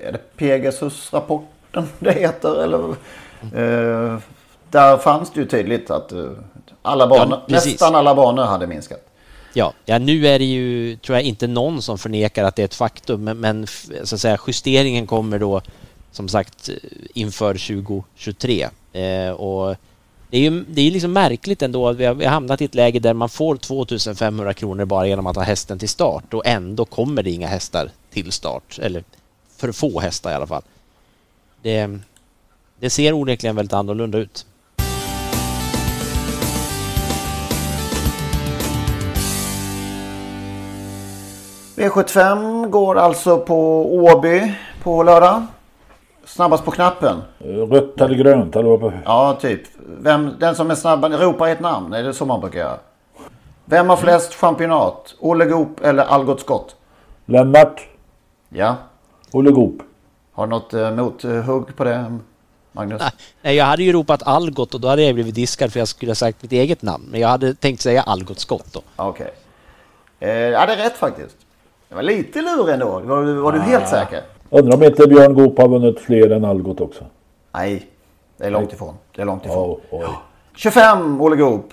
[0.00, 2.62] är det Pegasus-rapport den det heter.
[2.64, 2.88] Eller,
[3.42, 4.18] eh,
[4.70, 6.30] där fanns det ju tydligt att eh,
[6.82, 9.00] alla banor, ja, nästan alla banor hade minskat.
[9.52, 12.64] Ja, ja, nu är det ju, tror jag, inte någon som förnekar att det är
[12.64, 13.66] ett faktum, men, men
[14.04, 15.60] så att säga, justeringen kommer då
[16.12, 16.70] som sagt
[17.14, 18.68] inför 2023.
[18.92, 19.76] Eh, och
[20.30, 22.64] det är ju det är liksom märkligt ändå att vi har, vi har hamnat i
[22.64, 26.46] ett läge där man får 2500 kronor bara genom att ha hästen till start och
[26.46, 29.04] ändå kommer det inga hästar till start, eller
[29.56, 30.62] för få hästar i alla fall
[31.64, 31.98] det,
[32.80, 34.46] det ser onekligen väldigt annorlunda ut.
[41.76, 45.46] V75 går alltså på Åby på lördag.
[46.24, 47.22] Snabbast på knappen.
[47.70, 48.56] Rött eller grönt?
[48.56, 48.92] Eller vad på...
[49.04, 49.60] Ja, typ.
[50.00, 51.92] Vem, den som är snabbast ropar ett namn.
[51.92, 52.78] Är det så man brukar göra?
[53.64, 55.14] Vem har flest championat?
[55.20, 56.76] Olle Goop eller Algot Scott?
[57.26, 57.88] Lennart.
[58.48, 58.76] Ja.
[59.32, 59.82] Olle Goop.
[60.34, 62.18] Har du något eh, mothugg på det,
[62.72, 63.02] Magnus?
[63.42, 66.10] Nej, jag hade ju ropat Algot och då hade jag blivit diskad för jag skulle
[66.10, 67.04] ha sagt mitt eget namn.
[67.10, 68.82] Men jag hade tänkt säga Algot Scott då.
[68.96, 69.30] Okej.
[70.20, 71.36] Eh, ja, det är rätt faktiskt.
[71.88, 73.00] Det var lite lur ändå.
[73.00, 74.22] Var, du- var du helt säker?
[74.50, 77.04] Undrar om inte Björn Goop har vunnit fler än Algot också.
[77.52, 77.86] Nej,
[78.36, 78.94] det är långt ifrån.
[79.14, 79.70] Det är långt ifrån.
[79.70, 80.06] Oh, oj.
[80.54, 81.72] 25 Olle Goop.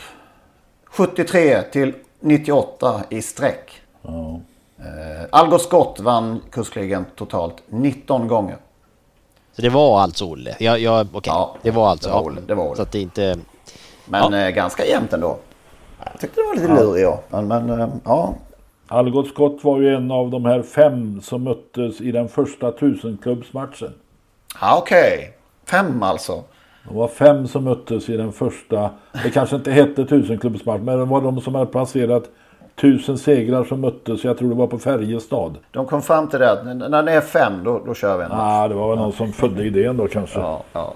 [0.85, 3.81] 73 till 98 i streck.
[4.01, 4.39] Ja.
[4.81, 8.57] Eh, Algot Scott vann kuskligan totalt 19 gånger.
[9.53, 10.55] Så det var alltså Olle?
[10.59, 12.25] Jag, jag, Okej, det var alltså det var ja.
[12.25, 12.75] Olle, det var Olle.
[12.75, 13.37] Så att det inte...
[14.05, 15.37] Men eh, ganska jämnt ändå.
[16.03, 17.19] Jag tyckte det var lite lurig ja.
[17.29, 18.33] Men, men eh, ja.
[18.87, 23.93] Algot Scott var ju en av de här fem som möttes i den första tusenklubbsmatchen.
[24.61, 25.33] ja Okej.
[25.65, 26.43] Fem alltså.
[26.87, 28.89] Det var fem som möttes i den första,
[29.23, 32.23] det kanske inte hette tusenklubbsmatch, men det var de som hade placerat
[32.81, 34.23] tusen segrar som möttes.
[34.23, 35.57] Jag tror det var på Färjestad.
[35.71, 38.29] De kom fram till det att när det är fem då, då kör vi en
[38.29, 38.39] match.
[38.41, 40.39] Ah, det var väl någon som födde idén då kanske.
[40.39, 40.93] Ja, ja.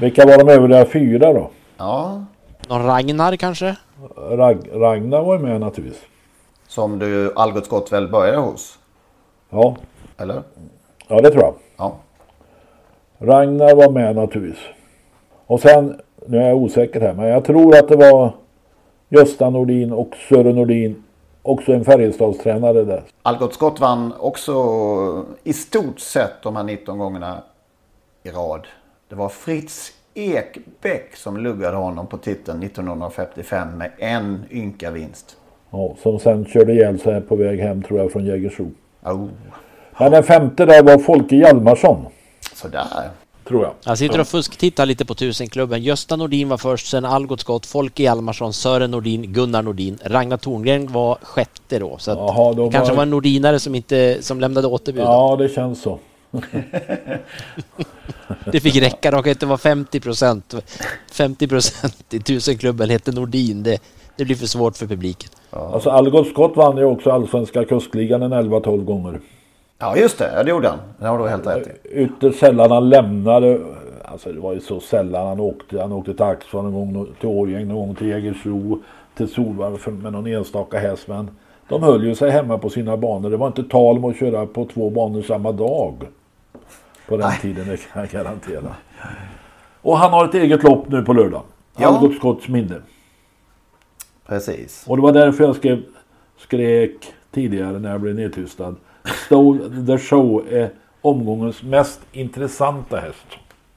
[0.00, 1.50] Vilka var de övriga fyra då?
[1.76, 2.24] ja.
[2.68, 3.76] Någon Ragnar kanske?
[4.16, 6.02] Rag Ragnar var ju med naturligtvis.
[6.68, 8.78] Som du Algot Scott väl började hos?
[9.50, 9.76] Ja,
[10.16, 10.42] Eller?
[11.08, 11.54] ja det tror jag.
[11.76, 11.96] Ja.
[13.18, 14.64] Ragnar var med naturligtvis.
[15.46, 18.32] Och sen, nu är jag osäker här, men jag tror att det var
[19.08, 21.03] Gösta Nordin och Sören Nordin.
[21.46, 23.02] Också en Färjestadstränare där.
[23.22, 24.54] Algot Scott vann också
[25.44, 27.42] i stort sett de här 19 gångerna
[28.22, 28.66] i rad.
[29.08, 35.36] Det var Fritz Ekbäck som luggade honom på titeln 1955 med en ynka vinst.
[35.70, 38.70] Ja, som sen körde ihjäl sig på väg hem tror jag från Jägersro.
[39.02, 39.26] Oh,
[39.98, 42.06] Men den femte där var Folke Hjalmarsson.
[42.54, 42.86] sådär.
[43.48, 43.72] Tror jag.
[43.84, 45.82] Jag sitter och fusktittar lite på tusenklubben.
[45.82, 49.98] Gösta Nordin var först, sen Algot Scott, Folke Hjalmarsson, Sören Nordin, Gunnar Nordin.
[50.04, 51.98] Ragnar Torngren var sjätte då.
[51.98, 55.02] Så då det kanske var- var en nordinare som, inte, som lämnade återbud.
[55.02, 55.98] Ja, det känns så.
[58.52, 60.54] Det fick räcka, det kan inte vara 50 procent.
[61.12, 63.62] 50 procent i tusenklubben heter Nordin.
[63.62, 63.78] Det,
[64.16, 65.30] det blir för svårt för publiken.
[65.50, 69.20] Alltså Algot Scott vann ju också allsvenska kuskligan en 11-12 gånger.
[69.84, 70.78] Ja just det, det gjorde han.
[70.98, 71.88] Det har du helt rätt i.
[71.88, 73.60] Ytterst sällan han lämnade.
[74.04, 75.80] Alltså det var ju så sällan han åkte.
[75.80, 78.82] Han åkte till Axford någon gång, till Årjäng någon gång, till Jägersro,
[79.14, 81.08] till Solvalla med någon enstaka häst.
[81.08, 81.30] Men
[81.68, 83.30] de höll ju sig hemma på sina banor.
[83.30, 85.94] Det var inte tal om att köra på två banor samma dag.
[87.08, 88.74] På den tiden, det kan jag garantera.
[89.82, 91.42] Och han har ett eget lopp nu på lördag.
[91.76, 91.88] Ja.
[91.88, 92.76] Algot Scotts minne.
[94.26, 94.84] Precis.
[94.88, 95.82] Och det var därför jag skrev,
[96.38, 98.74] skrek tidigare när jag blev nedtystad.
[99.26, 100.68] Stole the show är
[101.02, 103.26] omgångens mest intressanta häst.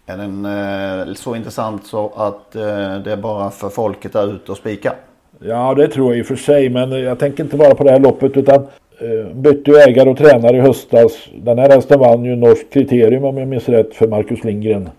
[0.06, 4.52] Är den eh, så intressant så att eh, det är bara för folket där ute
[4.52, 4.94] och spika?
[5.40, 7.92] Ja, det tror jag i och för sig, men jag tänker inte bara på det
[7.92, 8.56] här loppet utan
[9.00, 11.28] eh, bytte ju ägare och tränare i höstas.
[11.36, 14.90] Den här hästen vann ju Norskt kriterium om jag minns rätt för Marcus Lindgren.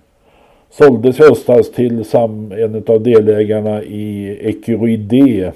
[0.70, 5.52] Såldes i höstas till sam, en av delägarna i Ecuridé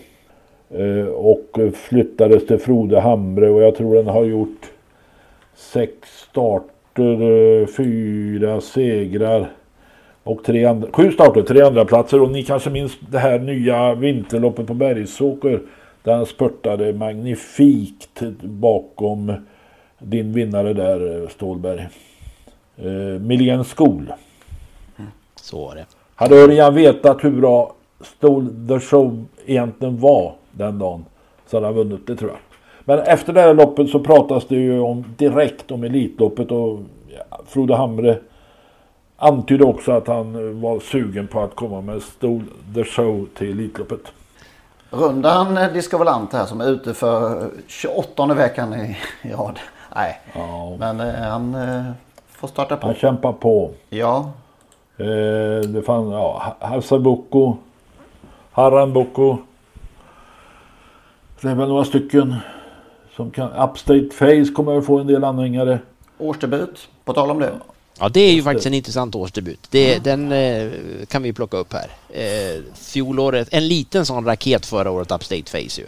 [1.14, 4.70] och flyttades till Frode Hambre och jag tror den har gjort
[5.54, 5.92] sex
[6.30, 9.50] starter, eh, fyra segrar
[10.22, 13.94] och tre andra, sju starter, tre andra platser och ni kanske minns det här nya
[13.94, 15.60] vinterloppet på Bergsåker
[16.02, 19.32] där han spurtade magnifikt bakom
[19.98, 21.88] din vinnare där eh, Stålberg.
[22.76, 24.12] Eh, Milligan School.
[25.34, 25.86] Så var det.
[26.14, 31.04] Hade Örjan vetat hur bra Stole the Show egentligen var den dagen
[31.46, 32.38] så hade han vunnit det tror jag.
[32.84, 37.40] Men efter det här loppet så pratas det ju om direkt om Elitloppet och ja,
[37.46, 38.18] Frode Hamre
[39.16, 44.00] antydde också att han var sugen på att komma med Stole the Show till Elitloppet.
[44.90, 49.58] Rundan eh, Discovelant här som är ute för 28 veckan i, i rad.
[49.94, 50.20] Nej,
[50.78, 51.82] men eh, han eh,
[52.28, 52.86] får starta på.
[52.86, 53.70] Han kämpar på.
[53.88, 54.32] Ja,
[54.96, 57.56] Eh, det fanns ja, Hasaboko,
[58.52, 59.36] Haranboko.
[61.42, 62.34] Det är väl några stycken
[63.16, 63.52] som kan...
[63.52, 65.78] Upstate Face kommer att få en del anhängare.
[66.18, 66.88] årsdebut.
[67.04, 67.50] På tal om det.
[67.98, 69.60] Ja, det är ju faktiskt en intressant årsdebut.
[69.70, 70.70] Det, Den eh,
[71.08, 71.90] kan vi plocka upp här.
[72.10, 75.86] Eh, fjolåret, en liten sån raket förra året, Upstate Face ju.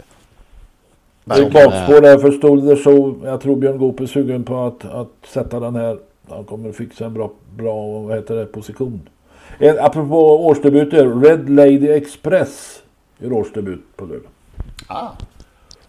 [1.23, 3.21] Det är bakspår där för the Show.
[3.25, 5.97] Jag tror Björn Goop är sugen på att, att sätta den här.
[6.29, 9.09] Han kommer fixa en bra, bra vad heter det, position.
[9.57, 12.81] En, apropå årsdebuter, Red Lady Express
[13.17, 14.31] gör årsdebut på lördag.
[14.87, 15.09] Ah.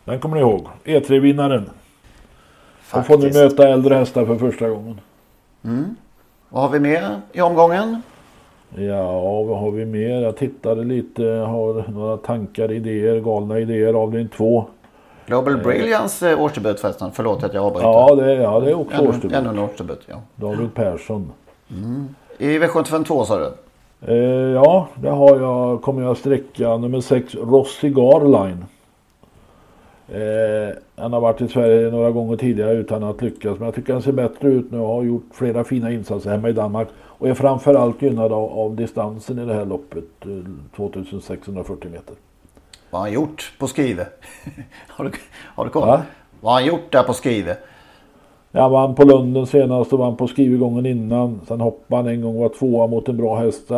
[0.07, 0.67] Den kommer ni ihåg.
[0.85, 1.71] E3-vinnaren.
[2.95, 5.01] Då får ni möta äldre hästar för första gången.
[5.65, 5.97] Mm.
[6.49, 8.03] Vad har vi mer i omgången?
[8.75, 10.21] Ja, vad har vi mer?
[10.21, 13.95] Jag tittade lite, har några tankar, idéer, galna idéer.
[13.95, 14.65] Avdelning 2.
[15.27, 17.11] Global Brilliance eh, årsdebut förresten.
[17.13, 17.89] Förlåt att jag avbryter.
[17.89, 19.37] Ja, det, ja, det är också ännu, årsdebut.
[19.37, 20.17] Ännu en årsdebut, ja.
[20.37, 21.33] David Persson.
[21.71, 22.09] Mm.
[22.39, 23.53] I V752 sa du?
[24.13, 28.65] Eh, ja, det har jag, kommer jag sträcka nummer 6, Rossi Garline.
[30.09, 33.59] Eh, han har varit i Sverige några gånger tidigare utan att lyckas.
[33.59, 36.49] Men jag tycker han ser bättre ut nu och har gjort flera fina insatser hemma
[36.49, 36.89] i Danmark.
[37.03, 40.05] Och är framförallt gynnad av, av distansen i det här loppet.
[40.23, 40.29] Eh,
[40.77, 42.15] 2640 meter.
[42.91, 44.07] Vad har han gjort på Skive?
[44.89, 45.11] har, du,
[45.55, 45.87] har du koll?
[45.87, 46.03] Va?
[46.41, 47.57] Vad har han gjort där på Skive?
[48.53, 51.41] Jag vann på Lunden senast och vann på Skivegången innan.
[51.49, 53.71] Sen hoppade han en gång och var tvåa mot en bra häst.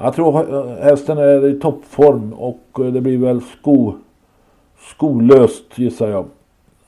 [0.00, 3.94] Jag tror eh, hästen är i toppform och eh, det blir väl sko,
[4.82, 6.26] skolöst gissar jag.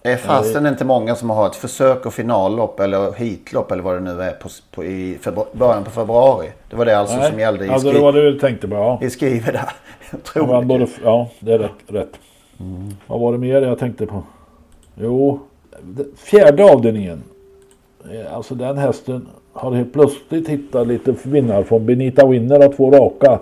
[0.02, 4.00] Är fasen inte många som har ett försök och finallopp eller hitlopp eller vad det
[4.00, 5.18] nu är på, på, i
[5.52, 6.46] början på februari?
[6.70, 8.74] Det var det alltså Nej, som gällde i, alltså det var det du tänkte på.
[8.74, 8.98] Ja.
[9.02, 10.62] i Skive där.
[10.64, 11.70] Både, ja, det är rätt.
[11.86, 12.18] rätt.
[13.06, 14.22] Vad var det mer jag tänkte på?
[14.94, 15.40] Jo,
[15.82, 17.22] det- fjärde avdelningen.
[18.12, 21.86] Eh, Alltså den hästen har helt plötsligt hittat lite vinnarform.
[21.86, 23.38] Benita Winner har två raka.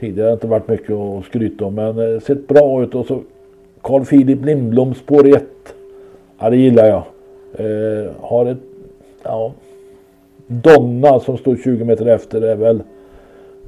[0.00, 3.06] Tidigare har det inte varit mycket att skryta om men eh, sett bra ut och
[3.06, 3.20] så
[3.84, 5.44] Carl Philip Lindblom spår 1.
[6.38, 7.02] Ja det gillar jag.
[7.58, 8.58] Eh, har ett,
[9.22, 9.52] ja.
[10.46, 12.82] Donna som står 20 meter efter är väl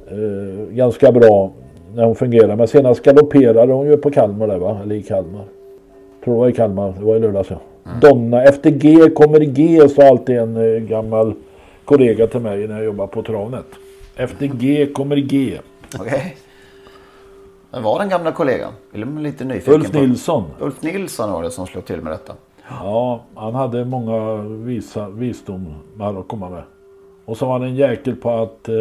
[0.07, 1.51] eh, ganska bra
[1.95, 2.55] när hon fungerar.
[2.55, 4.79] Men senast galopperade hon ju på Kalmar där va?
[4.83, 5.43] Eller i Kalmar.
[6.23, 6.93] Tror det var i Kalmar.
[6.99, 7.59] Det var i lördags ja.
[8.01, 8.43] Donna.
[8.43, 11.33] Efter G kommer G sa alltid en eh, gammal
[11.85, 13.65] kollega till mig när jag jobbade på Travnet.
[14.15, 15.57] Efter G kommer G.
[15.99, 16.35] Okej.
[17.71, 18.73] Men var den gamla kollegan?
[18.91, 19.99] Vill man lite nyfiken Ulf på.
[19.99, 20.43] Nilsson.
[20.59, 22.33] Ulf Nilsson var det som slog till med detta.
[22.69, 26.63] Ja, han hade många visa, visdomar att komma med.
[27.25, 28.75] Och så var han en jäkel på att eh,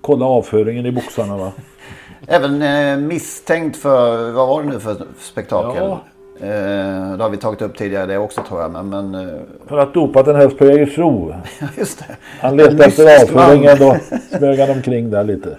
[0.00, 1.52] kolla avföringen i boxarna va.
[2.26, 5.82] Även eh, misstänkt för, vad var det nu för spektakel?
[5.82, 6.00] Ja.
[6.40, 8.70] Eh, det har vi tagit upp tidigare det också tror jag.
[8.70, 9.34] Men, men eh,
[9.66, 11.34] För att dopat en häst på Jägersro.
[11.78, 12.16] just det.
[12.40, 13.96] Han letade efter avföringen då
[14.38, 15.56] smög han omkring där lite.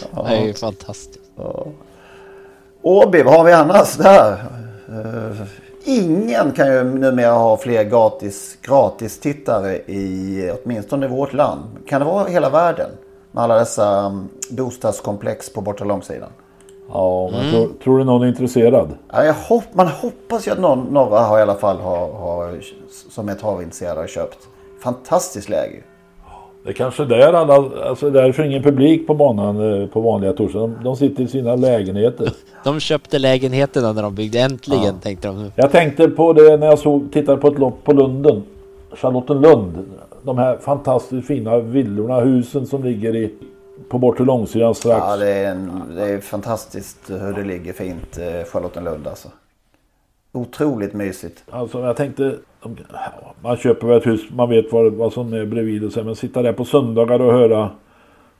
[0.00, 1.30] Det är ju fantastiskt.
[2.82, 4.30] Åby, vad har vi annars där?
[4.88, 5.46] Eh,
[5.84, 11.62] ingen kan ju numera ha fler gratis, gratis tittare i åtminstone vårt land.
[11.86, 12.90] Kan det vara hela världen?
[13.32, 16.28] Med alla dessa um, bostadskomplex på borta långsidan.
[16.88, 17.50] Ja, men Mm.
[17.52, 18.88] tror, tror du någon är intresserad?
[19.12, 22.60] Ja, jag hopp, man hoppas ju att någon, några har i alla fall har, har,
[23.10, 24.38] som är travintresserade har köpt.
[24.82, 25.82] Fantastiskt läge.
[26.64, 27.54] Det är kanske där alla,
[27.88, 30.68] alltså därför ingen publik på banan eh, på vanliga torsdagar.
[30.68, 32.32] De, de sitter i sina lägenheter.
[32.64, 34.40] De köpte lägenheterna när de byggde.
[34.40, 35.52] Äntligen tänkte de.
[35.56, 38.42] Jag tänkte på det när jag såg, tittade på ett lopp på Lunden.
[38.92, 39.84] Charlottenlund.
[40.22, 43.34] De här fantastiskt fina villorna, husen som ligger i,
[43.88, 45.04] på bortre långsidan strax.
[45.06, 49.28] Ja, det är, en, det är fantastiskt hur det ligger fint eh, Charlottenlund alltså.
[50.32, 51.44] Otroligt mysigt.
[51.50, 52.36] Alltså jag tänkte,
[53.42, 56.16] man köper väl ett hus, man vet vad, vad som är bredvid och så, men
[56.16, 57.70] sitta där på söndagar och höra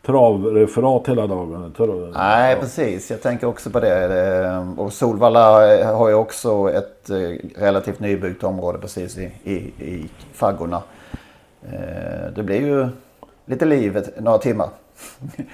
[0.07, 1.72] travreferat hela dagen.
[2.14, 3.11] Nej, precis.
[3.11, 4.09] Jag tänker också på det.
[4.09, 7.16] Det- Och Solvalla eh, har ju också ett eh,
[7.61, 10.82] relativt nybyggt område precis i, i, i faggorna.
[11.62, 12.88] Eh, Det blir ju
[13.47, 14.68] lite liv ett- några timmar.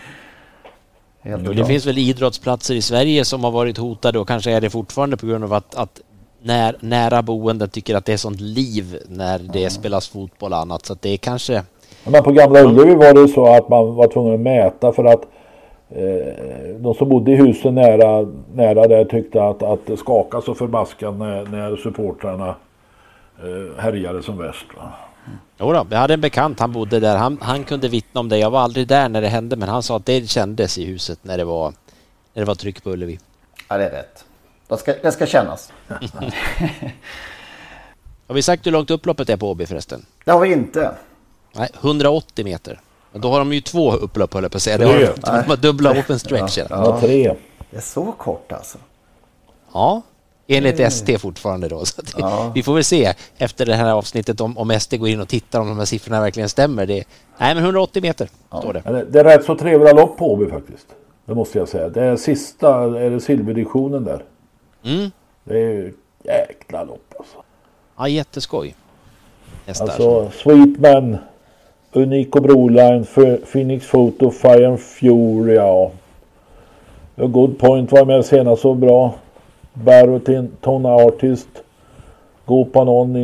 [1.20, 4.61] Helt Jo, det finns väl idrottsplatser i Sverige som har varit hotade och kanske är
[4.61, 6.01] det fortfarande på grund av att, att
[6.43, 10.86] när, nära boende tycker att det är sånt liv när det spelas fotboll och annat.
[10.86, 11.62] Så att det är kanske...
[12.05, 15.05] Men på Gamla Ullevi var det ju så att man var tvungen att mäta för
[15.05, 15.22] att
[15.91, 16.34] eh,
[16.78, 21.14] de som bodde i husen nära, nära där tyckte att, att det skakade så förbaskat
[21.14, 22.55] när, när supportrarna
[23.39, 24.66] eh, härjade som värst.
[24.76, 24.93] Va?
[25.61, 27.16] Jo då, jag hade en bekant, han bodde där.
[27.16, 28.39] Han, han kunde vittna om det.
[28.39, 31.18] Jag var aldrig där när det hände, men han sa att det kändes i huset
[31.22, 31.72] när det var,
[32.34, 33.18] när det var tryck på Ullevi.
[33.68, 34.24] Ja, det är rätt.
[34.69, 35.73] Det ska, det ska kännas.
[38.27, 40.07] Har vi sagt hur långt upploppet är på Åby förresten?
[40.25, 40.95] Det har vi inte.
[41.57, 42.81] Nej, 180 meter.
[43.12, 44.79] Men då har de ju två upplopp höll jag på att säga.
[44.79, 46.59] Det har, de har dubbla open stretch.
[46.59, 46.64] Ja.
[46.71, 47.35] Ja, tre.
[47.71, 48.79] Det är så kort alltså.
[49.73, 50.03] ja.
[50.51, 51.85] Enligt ST fortfarande då.
[51.85, 52.53] Så Ja.
[52.55, 55.61] Vi får väl se efter det här avsnittet om, om ST går in och tittar
[55.61, 56.87] om de här siffrorna verkligen stämmer.
[56.87, 57.05] Det,
[57.39, 58.81] nej, men 180 meter står det.
[58.81, 60.87] Det, det är rätt så trevliga lopp på Åby faktiskt.
[61.27, 61.89] Det måste jag säga.
[61.89, 64.25] Det är sista, är det silverdivisionen där.
[64.85, 65.11] Mm.
[65.45, 67.37] Det är ju jäkla lopp alltså.
[67.99, 68.74] Ja, jätteskoj.
[69.66, 69.85] Hästar.
[69.85, 71.16] Alltså Sweetman,
[71.93, 73.05] Unico Broline,
[73.53, 75.91] Phoenix Photo, Fire and Fury, ja.
[77.16, 79.14] Good Point var med senast så bra.
[79.72, 81.49] Barrow Tona Artist.
[82.47, 83.16] Gopanon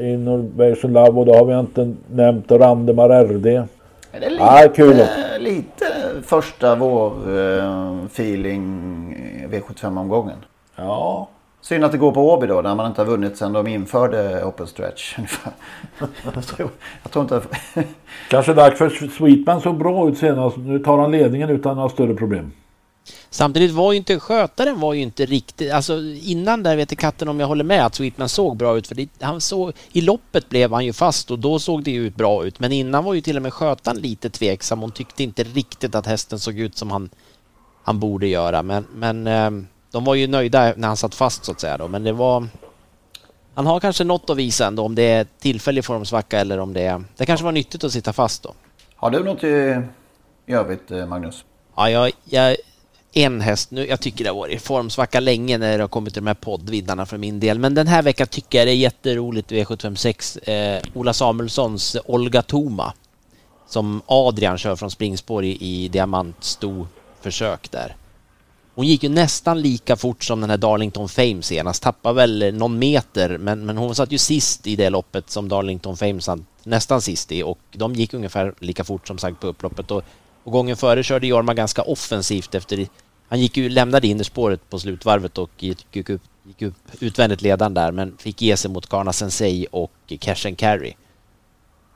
[0.00, 3.46] Innovation Lab och då har vi inte nämnt Randemar RD.
[3.46, 5.02] Är det lite, Ja, kul.
[5.38, 5.84] lite
[6.22, 9.16] första vår eh, feeling
[9.50, 10.36] V75-omgången?
[10.78, 11.28] Ja.
[11.60, 14.44] Synd att det går på Åby då när man inte har vunnit sedan de införde
[14.44, 15.18] Open Stretch.
[16.34, 16.70] jag, tror,
[17.02, 17.42] jag tror inte...
[18.30, 20.56] Kanske dags för Sweetman såg bra ut senast.
[20.56, 22.52] Nu tar han ledningen utan några större problem.
[23.30, 27.40] Samtidigt var ju inte skötaren var ju inte riktigt, alltså innan där vet katten om
[27.40, 30.72] jag håller med att Sweetman såg bra ut för det, han såg, i loppet blev
[30.72, 33.20] han ju fast och då såg det ju ut bra ut men innan var ju
[33.20, 34.80] till och med skötaren lite tveksam.
[34.80, 37.10] Hon tyckte inte riktigt att hästen såg ut som han,
[37.82, 39.50] han borde göra men, men eh,
[39.90, 42.48] de var ju nöjda när han satt fast så att säga då men det var
[43.54, 46.82] han har kanske något att visa ändå om det är tillfällig formsvacka eller om det
[46.82, 48.54] är, det kanske var nyttigt att sitta fast då.
[48.96, 49.82] Har du något i,
[50.46, 51.44] i övrigt eh, Magnus?
[51.76, 52.56] Ja, jag, jag,
[53.12, 53.86] en häst nu.
[53.86, 57.06] Jag tycker det har varit formsvacka länge när det har kommit till de här poddviddarna
[57.06, 57.58] för min del.
[57.58, 60.50] Men den här veckan tycker jag det är jätteroligt V756.
[60.50, 62.92] Eh, Ola Samuelssons Olga Toma.
[63.66, 66.86] Som Adrian kör från springspår i, i diamantsto
[67.20, 67.96] försök där.
[68.78, 71.82] Hon gick ju nästan lika fort som den här Darlington Fame senast.
[71.82, 75.96] Tappade väl någon meter, men, men hon satt ju sist i det loppet som Darlington
[75.96, 79.90] Fame satt nästan sist i och de gick ungefär lika fort som sagt på upploppet.
[79.90, 80.02] Och,
[80.44, 82.86] och gången före körde Jorma ganska offensivt efter...
[83.28, 87.74] Han gick ju, lämnade innerspåret på slutvarvet och gick, gick, upp, gick upp utvändigt ledan
[87.74, 90.94] där, men fick ge sig mot Karna Sensei och Cash and Carry.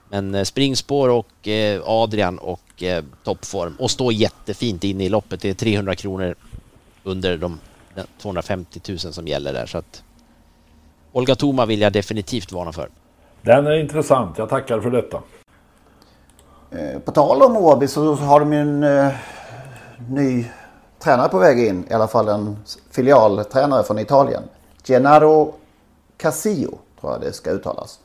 [0.08, 5.40] Men eh, springspår och eh, Adrian och eh, toppform och står jättefint inne i loppet.
[5.40, 6.34] Det är 300 kronor
[7.04, 7.58] under de
[8.18, 10.02] 250 000 som gäller där så att
[11.12, 12.88] Olga Toma vill jag definitivt varna för.
[13.42, 14.38] Den är intressant.
[14.38, 15.22] Jag tackar för detta.
[16.70, 19.12] Eh, På tal om Åby så har de ju en eh,
[20.08, 20.46] ny
[20.98, 21.86] tränare på väg in.
[21.90, 22.56] I alla fall en
[22.90, 24.42] filialtränare från Italien.
[24.84, 25.54] Gennaro
[26.16, 27.98] Casillo tror jag det ska uttalas.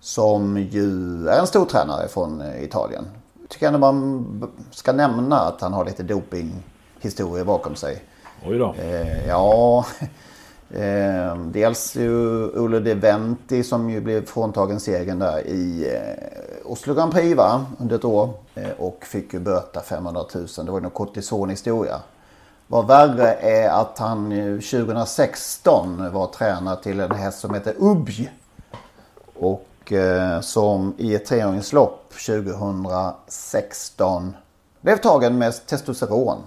[0.00, 0.88] Som ju
[1.28, 3.04] är en stor tränare från eh, Italien.
[3.48, 8.02] Tycker ändå man ska nämna att han har lite dopinghistoria bakom sig.
[8.46, 8.74] Oj då.
[8.78, 9.86] Eh, ja,
[10.70, 17.12] eh, dels ju Olle Deventi som ju blev fråntagen segern där i eh, Oslo Grand
[17.12, 17.66] Prix va?
[17.78, 18.30] under ett år.
[18.54, 20.46] Eh, och fick ju böta 500 000.
[20.56, 22.00] Det var ju någon kortisonhistoria.
[22.66, 28.30] Vad värre är att han ju 2016 var tränare till en häst som heter Ubj.
[29.34, 34.36] Och eh, som i ett treåringslopp 2016
[34.80, 36.38] blev tagen med testosteron.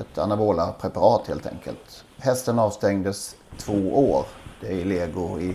[0.00, 2.04] Ett anabola preparat helt enkelt.
[2.18, 4.24] Hästen avstängdes två år.
[4.60, 5.54] Det är i lego i,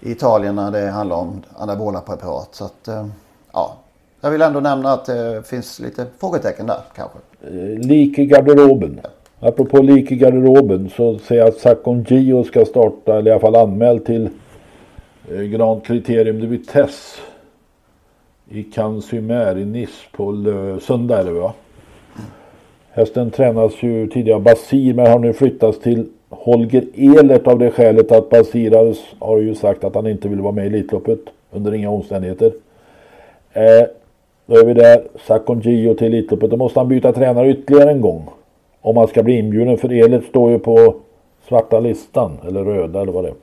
[0.00, 2.48] i Italien när det handlar om anabola preparat.
[2.54, 3.06] Så att, eh,
[3.52, 3.76] ja.
[4.20, 7.18] Jag vill ändå nämna att det finns lite frågetecken där kanske.
[7.42, 9.00] Eh, Lik i garderoben.
[9.40, 13.40] Apropå lik i garderoben så säger jag att Sakon Gio ska starta, eller i alla
[13.40, 14.28] fall anmäld till
[15.30, 17.20] eh, Grand Criterium de Vitesse.
[18.50, 20.32] I Cansumer i Nice på
[20.82, 21.52] söndag är det va?
[22.98, 27.70] Hästen tränas ju tidigare av Basir men har nu flyttats till Holger Ehlert av det
[27.70, 28.70] skälet att Basir
[29.18, 31.18] har- ju sagt att han inte vill vara med i Elitloppet
[31.52, 32.52] under inga omständigheter.
[33.52, 33.86] Eh,
[34.46, 35.02] då är vi där.
[35.26, 36.50] Sakon Gio till Elitloppet.
[36.50, 38.24] Då måste han byta tränare ytterligare en gång.
[38.80, 39.78] Om han ska bli inbjuden.
[39.78, 40.94] För Ehlert står ju på
[41.48, 42.32] svarta listan.
[42.48, 43.34] Eller röda eller vad det är.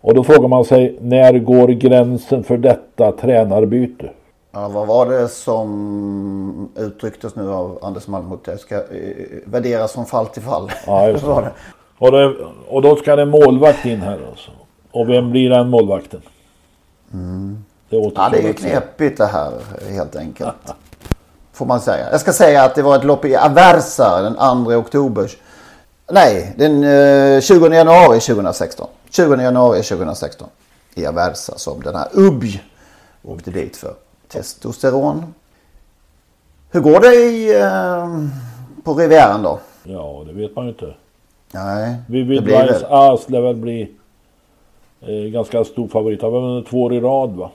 [0.00, 0.96] Och då frågar man sig.
[1.00, 4.10] När går gränsen för detta tränarbyte?
[4.54, 8.50] Ja, vad var det som uttrycktes nu av Anders Malmroth?
[8.50, 8.82] Det ska eh,
[9.44, 10.72] värderas från fall till fall.
[10.86, 11.34] Ja, just det.
[11.34, 11.52] det.
[11.98, 12.34] Och, då,
[12.68, 14.50] och då ska det målvakt in här alltså.
[14.90, 16.22] Och vem blir den målvakten?
[17.88, 19.52] Det återstår Ja, det är ju knepigt det här
[19.90, 20.54] helt enkelt.
[21.52, 22.10] Får man säga.
[22.10, 25.30] Jag ska säga att det var ett lopp i Aversa den 2 oktober.
[26.10, 28.88] Nej, den eh, 20 januari 2016.
[29.10, 30.48] 20 januari 2016.
[30.94, 32.62] I Aversa som den här Ubj
[33.22, 33.94] åkte dit för
[34.32, 35.34] testosteron.
[36.70, 38.28] Hur går det i, eh,
[38.84, 39.60] på Rivieran då?
[39.84, 40.94] Ja, det vet man ju inte.
[41.54, 42.84] Nej, Vivid det blir väl.
[42.88, 43.92] As lär väl bli
[45.00, 46.22] eh, ganska stor favorit.
[46.22, 47.50] Han har vunnit två år i rad va?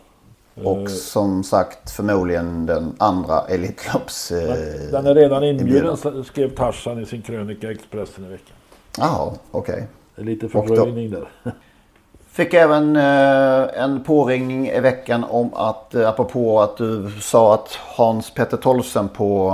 [0.64, 4.32] Och som sagt förmodligen den andra Elitlopps...
[4.32, 4.56] Eh,
[4.92, 5.90] Den är redan inbjudan.
[5.98, 8.56] inbjuden skrev Tarzan i sin krönika i Expressen i veckan.
[8.98, 9.88] Jaha, okej.
[10.16, 11.28] Är lite fördröjning där.
[12.38, 17.80] Fick även eh, en påringning i veckan om att, eh, apropå att du sa att
[17.96, 19.50] Hans Petter Tolsen på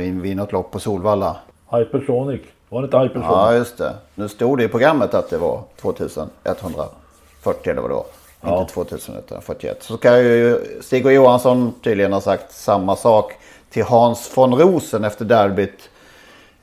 [0.00, 1.36] eh, vid något lopp på Solvalla.
[1.70, 2.40] Hypersonic.
[2.68, 3.28] Var det inte Hypersonic?
[3.30, 3.94] Ja, just det.
[4.14, 8.06] Nu stod det i programmet att det var 2140 eller vad det var.
[8.40, 8.60] Ja.
[8.60, 9.82] Inte 2141.
[9.82, 13.32] Så ska ju Stig och Johansson tydligen ha sagt samma sak
[13.70, 15.90] till Hans von Rosen efter derbyt.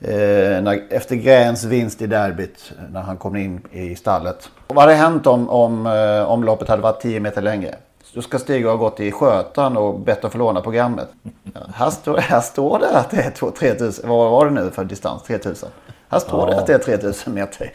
[0.00, 4.50] Eh, när, efter Gräns vinst i derbyt när han kom in i stallet.
[4.66, 7.74] Vad hade hänt om, om, eh, om loppet hade varit 10 meter längre?
[8.14, 11.08] Då ska Stig ha gått i skötan och bett att få låna programmet.
[11.54, 14.08] Ja, här, står, här står det att det är 3000.
[14.08, 15.22] Vad var det nu för distans?
[15.22, 15.68] 3000?
[16.08, 16.46] Här står ja.
[16.46, 17.72] det att det är 3000 meter.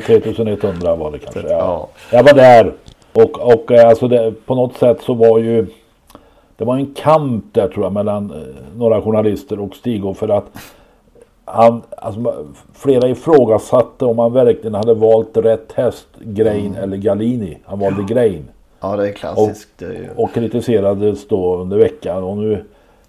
[0.00, 1.48] 3100 var det kanske.
[1.48, 1.88] Ja.
[2.10, 2.74] Jag var där.
[3.12, 5.66] Och, och eh, alltså det, på något sätt så var ju
[6.56, 8.32] det var en kamp där tror jag mellan
[8.76, 10.46] några journalister och Stig för att
[11.52, 16.82] han, alltså, flera ifrågasatte om han verkligen hade valt rätt häst, Grain mm.
[16.82, 17.58] eller Galini.
[17.64, 18.06] Han valde ja.
[18.06, 18.48] Grain.
[18.80, 19.82] Ja, det är klassiskt.
[20.16, 22.22] Och, och kritiserades då under veckan.
[22.22, 22.64] Och nu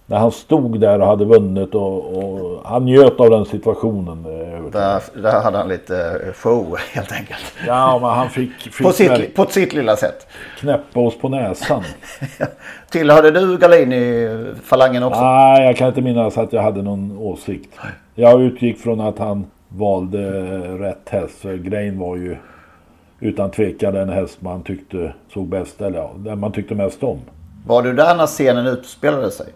[0.09, 4.23] när han stod där och hade vunnit och, och han njöt av den situationen.
[4.71, 7.53] Där, där hade han lite eh, show helt enkelt.
[7.67, 8.51] Ja, men han fick...
[8.57, 10.27] fick på, sitt, på sitt lilla sätt.
[10.59, 11.83] Knäppa oss på näsan.
[12.89, 15.21] Tillhörde du Galini-falangen också?
[15.21, 17.73] Nej, jag kan inte minnas att jag hade någon åsikt.
[18.19, 20.29] Jag utgick från att han valde
[20.77, 21.35] rätt häst.
[21.39, 22.37] För Grain var ju
[23.19, 27.19] utan tvekan den häst man tyckte såg bäst, eller ja, den man tyckte mest om.
[27.67, 29.47] Var du där när scenen utspelade sig?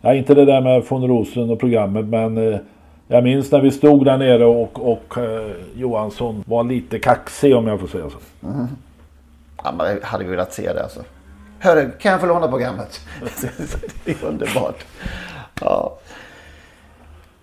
[0.00, 2.58] Ja, inte det där med von Rosen och programmet men eh,
[3.08, 7.66] jag minns när vi stod där nere och, och eh, Johansson var lite kaxig om
[7.66, 8.46] jag får säga så.
[8.46, 8.66] Mm.
[9.64, 11.00] Ja, man hade velat se det alltså.
[11.58, 13.00] Hörru, kan jag få låna programmet?
[14.04, 14.84] det är underbart.
[15.60, 15.98] Ja.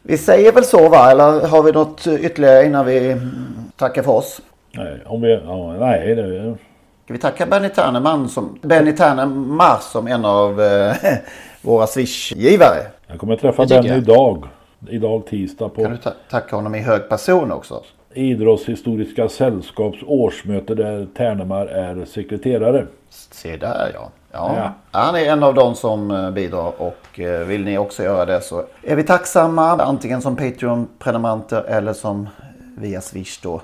[0.08, 1.12] Vi säger väl så va?
[1.12, 3.18] Eller har vi något ytterligare innan vi
[3.76, 4.42] tackar för oss?
[4.72, 6.56] Nej, om vi, ja, nej det...
[7.04, 10.96] Ska vi tacka Benny Terneman som, Benny Ternemar som en av eh,
[11.62, 12.82] våra Swish-givare?
[13.08, 14.48] Jag kommer att träffa Benny idag.
[14.90, 15.82] Idag tisdag på...
[15.82, 17.84] Kan du ta tacka honom i hög person också?
[18.14, 22.88] Idrottshistoriska sällskaps årsmöte där Ternemar är sekreterare.
[23.10, 24.12] Se där ja.
[24.36, 25.00] Ja, ja.
[25.00, 28.42] Han är en av de som eh, bidrar och eh, vill ni också göra det
[28.42, 32.30] så är vi tacksamma antingen som Patreon-prenumeranter eller som
[32.78, 33.62] via Swish då.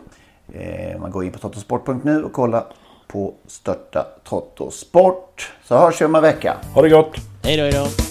[0.54, 2.64] Eh, man går in på trottosport.nu och kollar
[3.08, 5.52] på Störta Trottosport.
[5.64, 6.58] Så hörs vi om en vecka.
[6.74, 7.16] Ha det gott!
[7.44, 8.11] Hej då, hej då!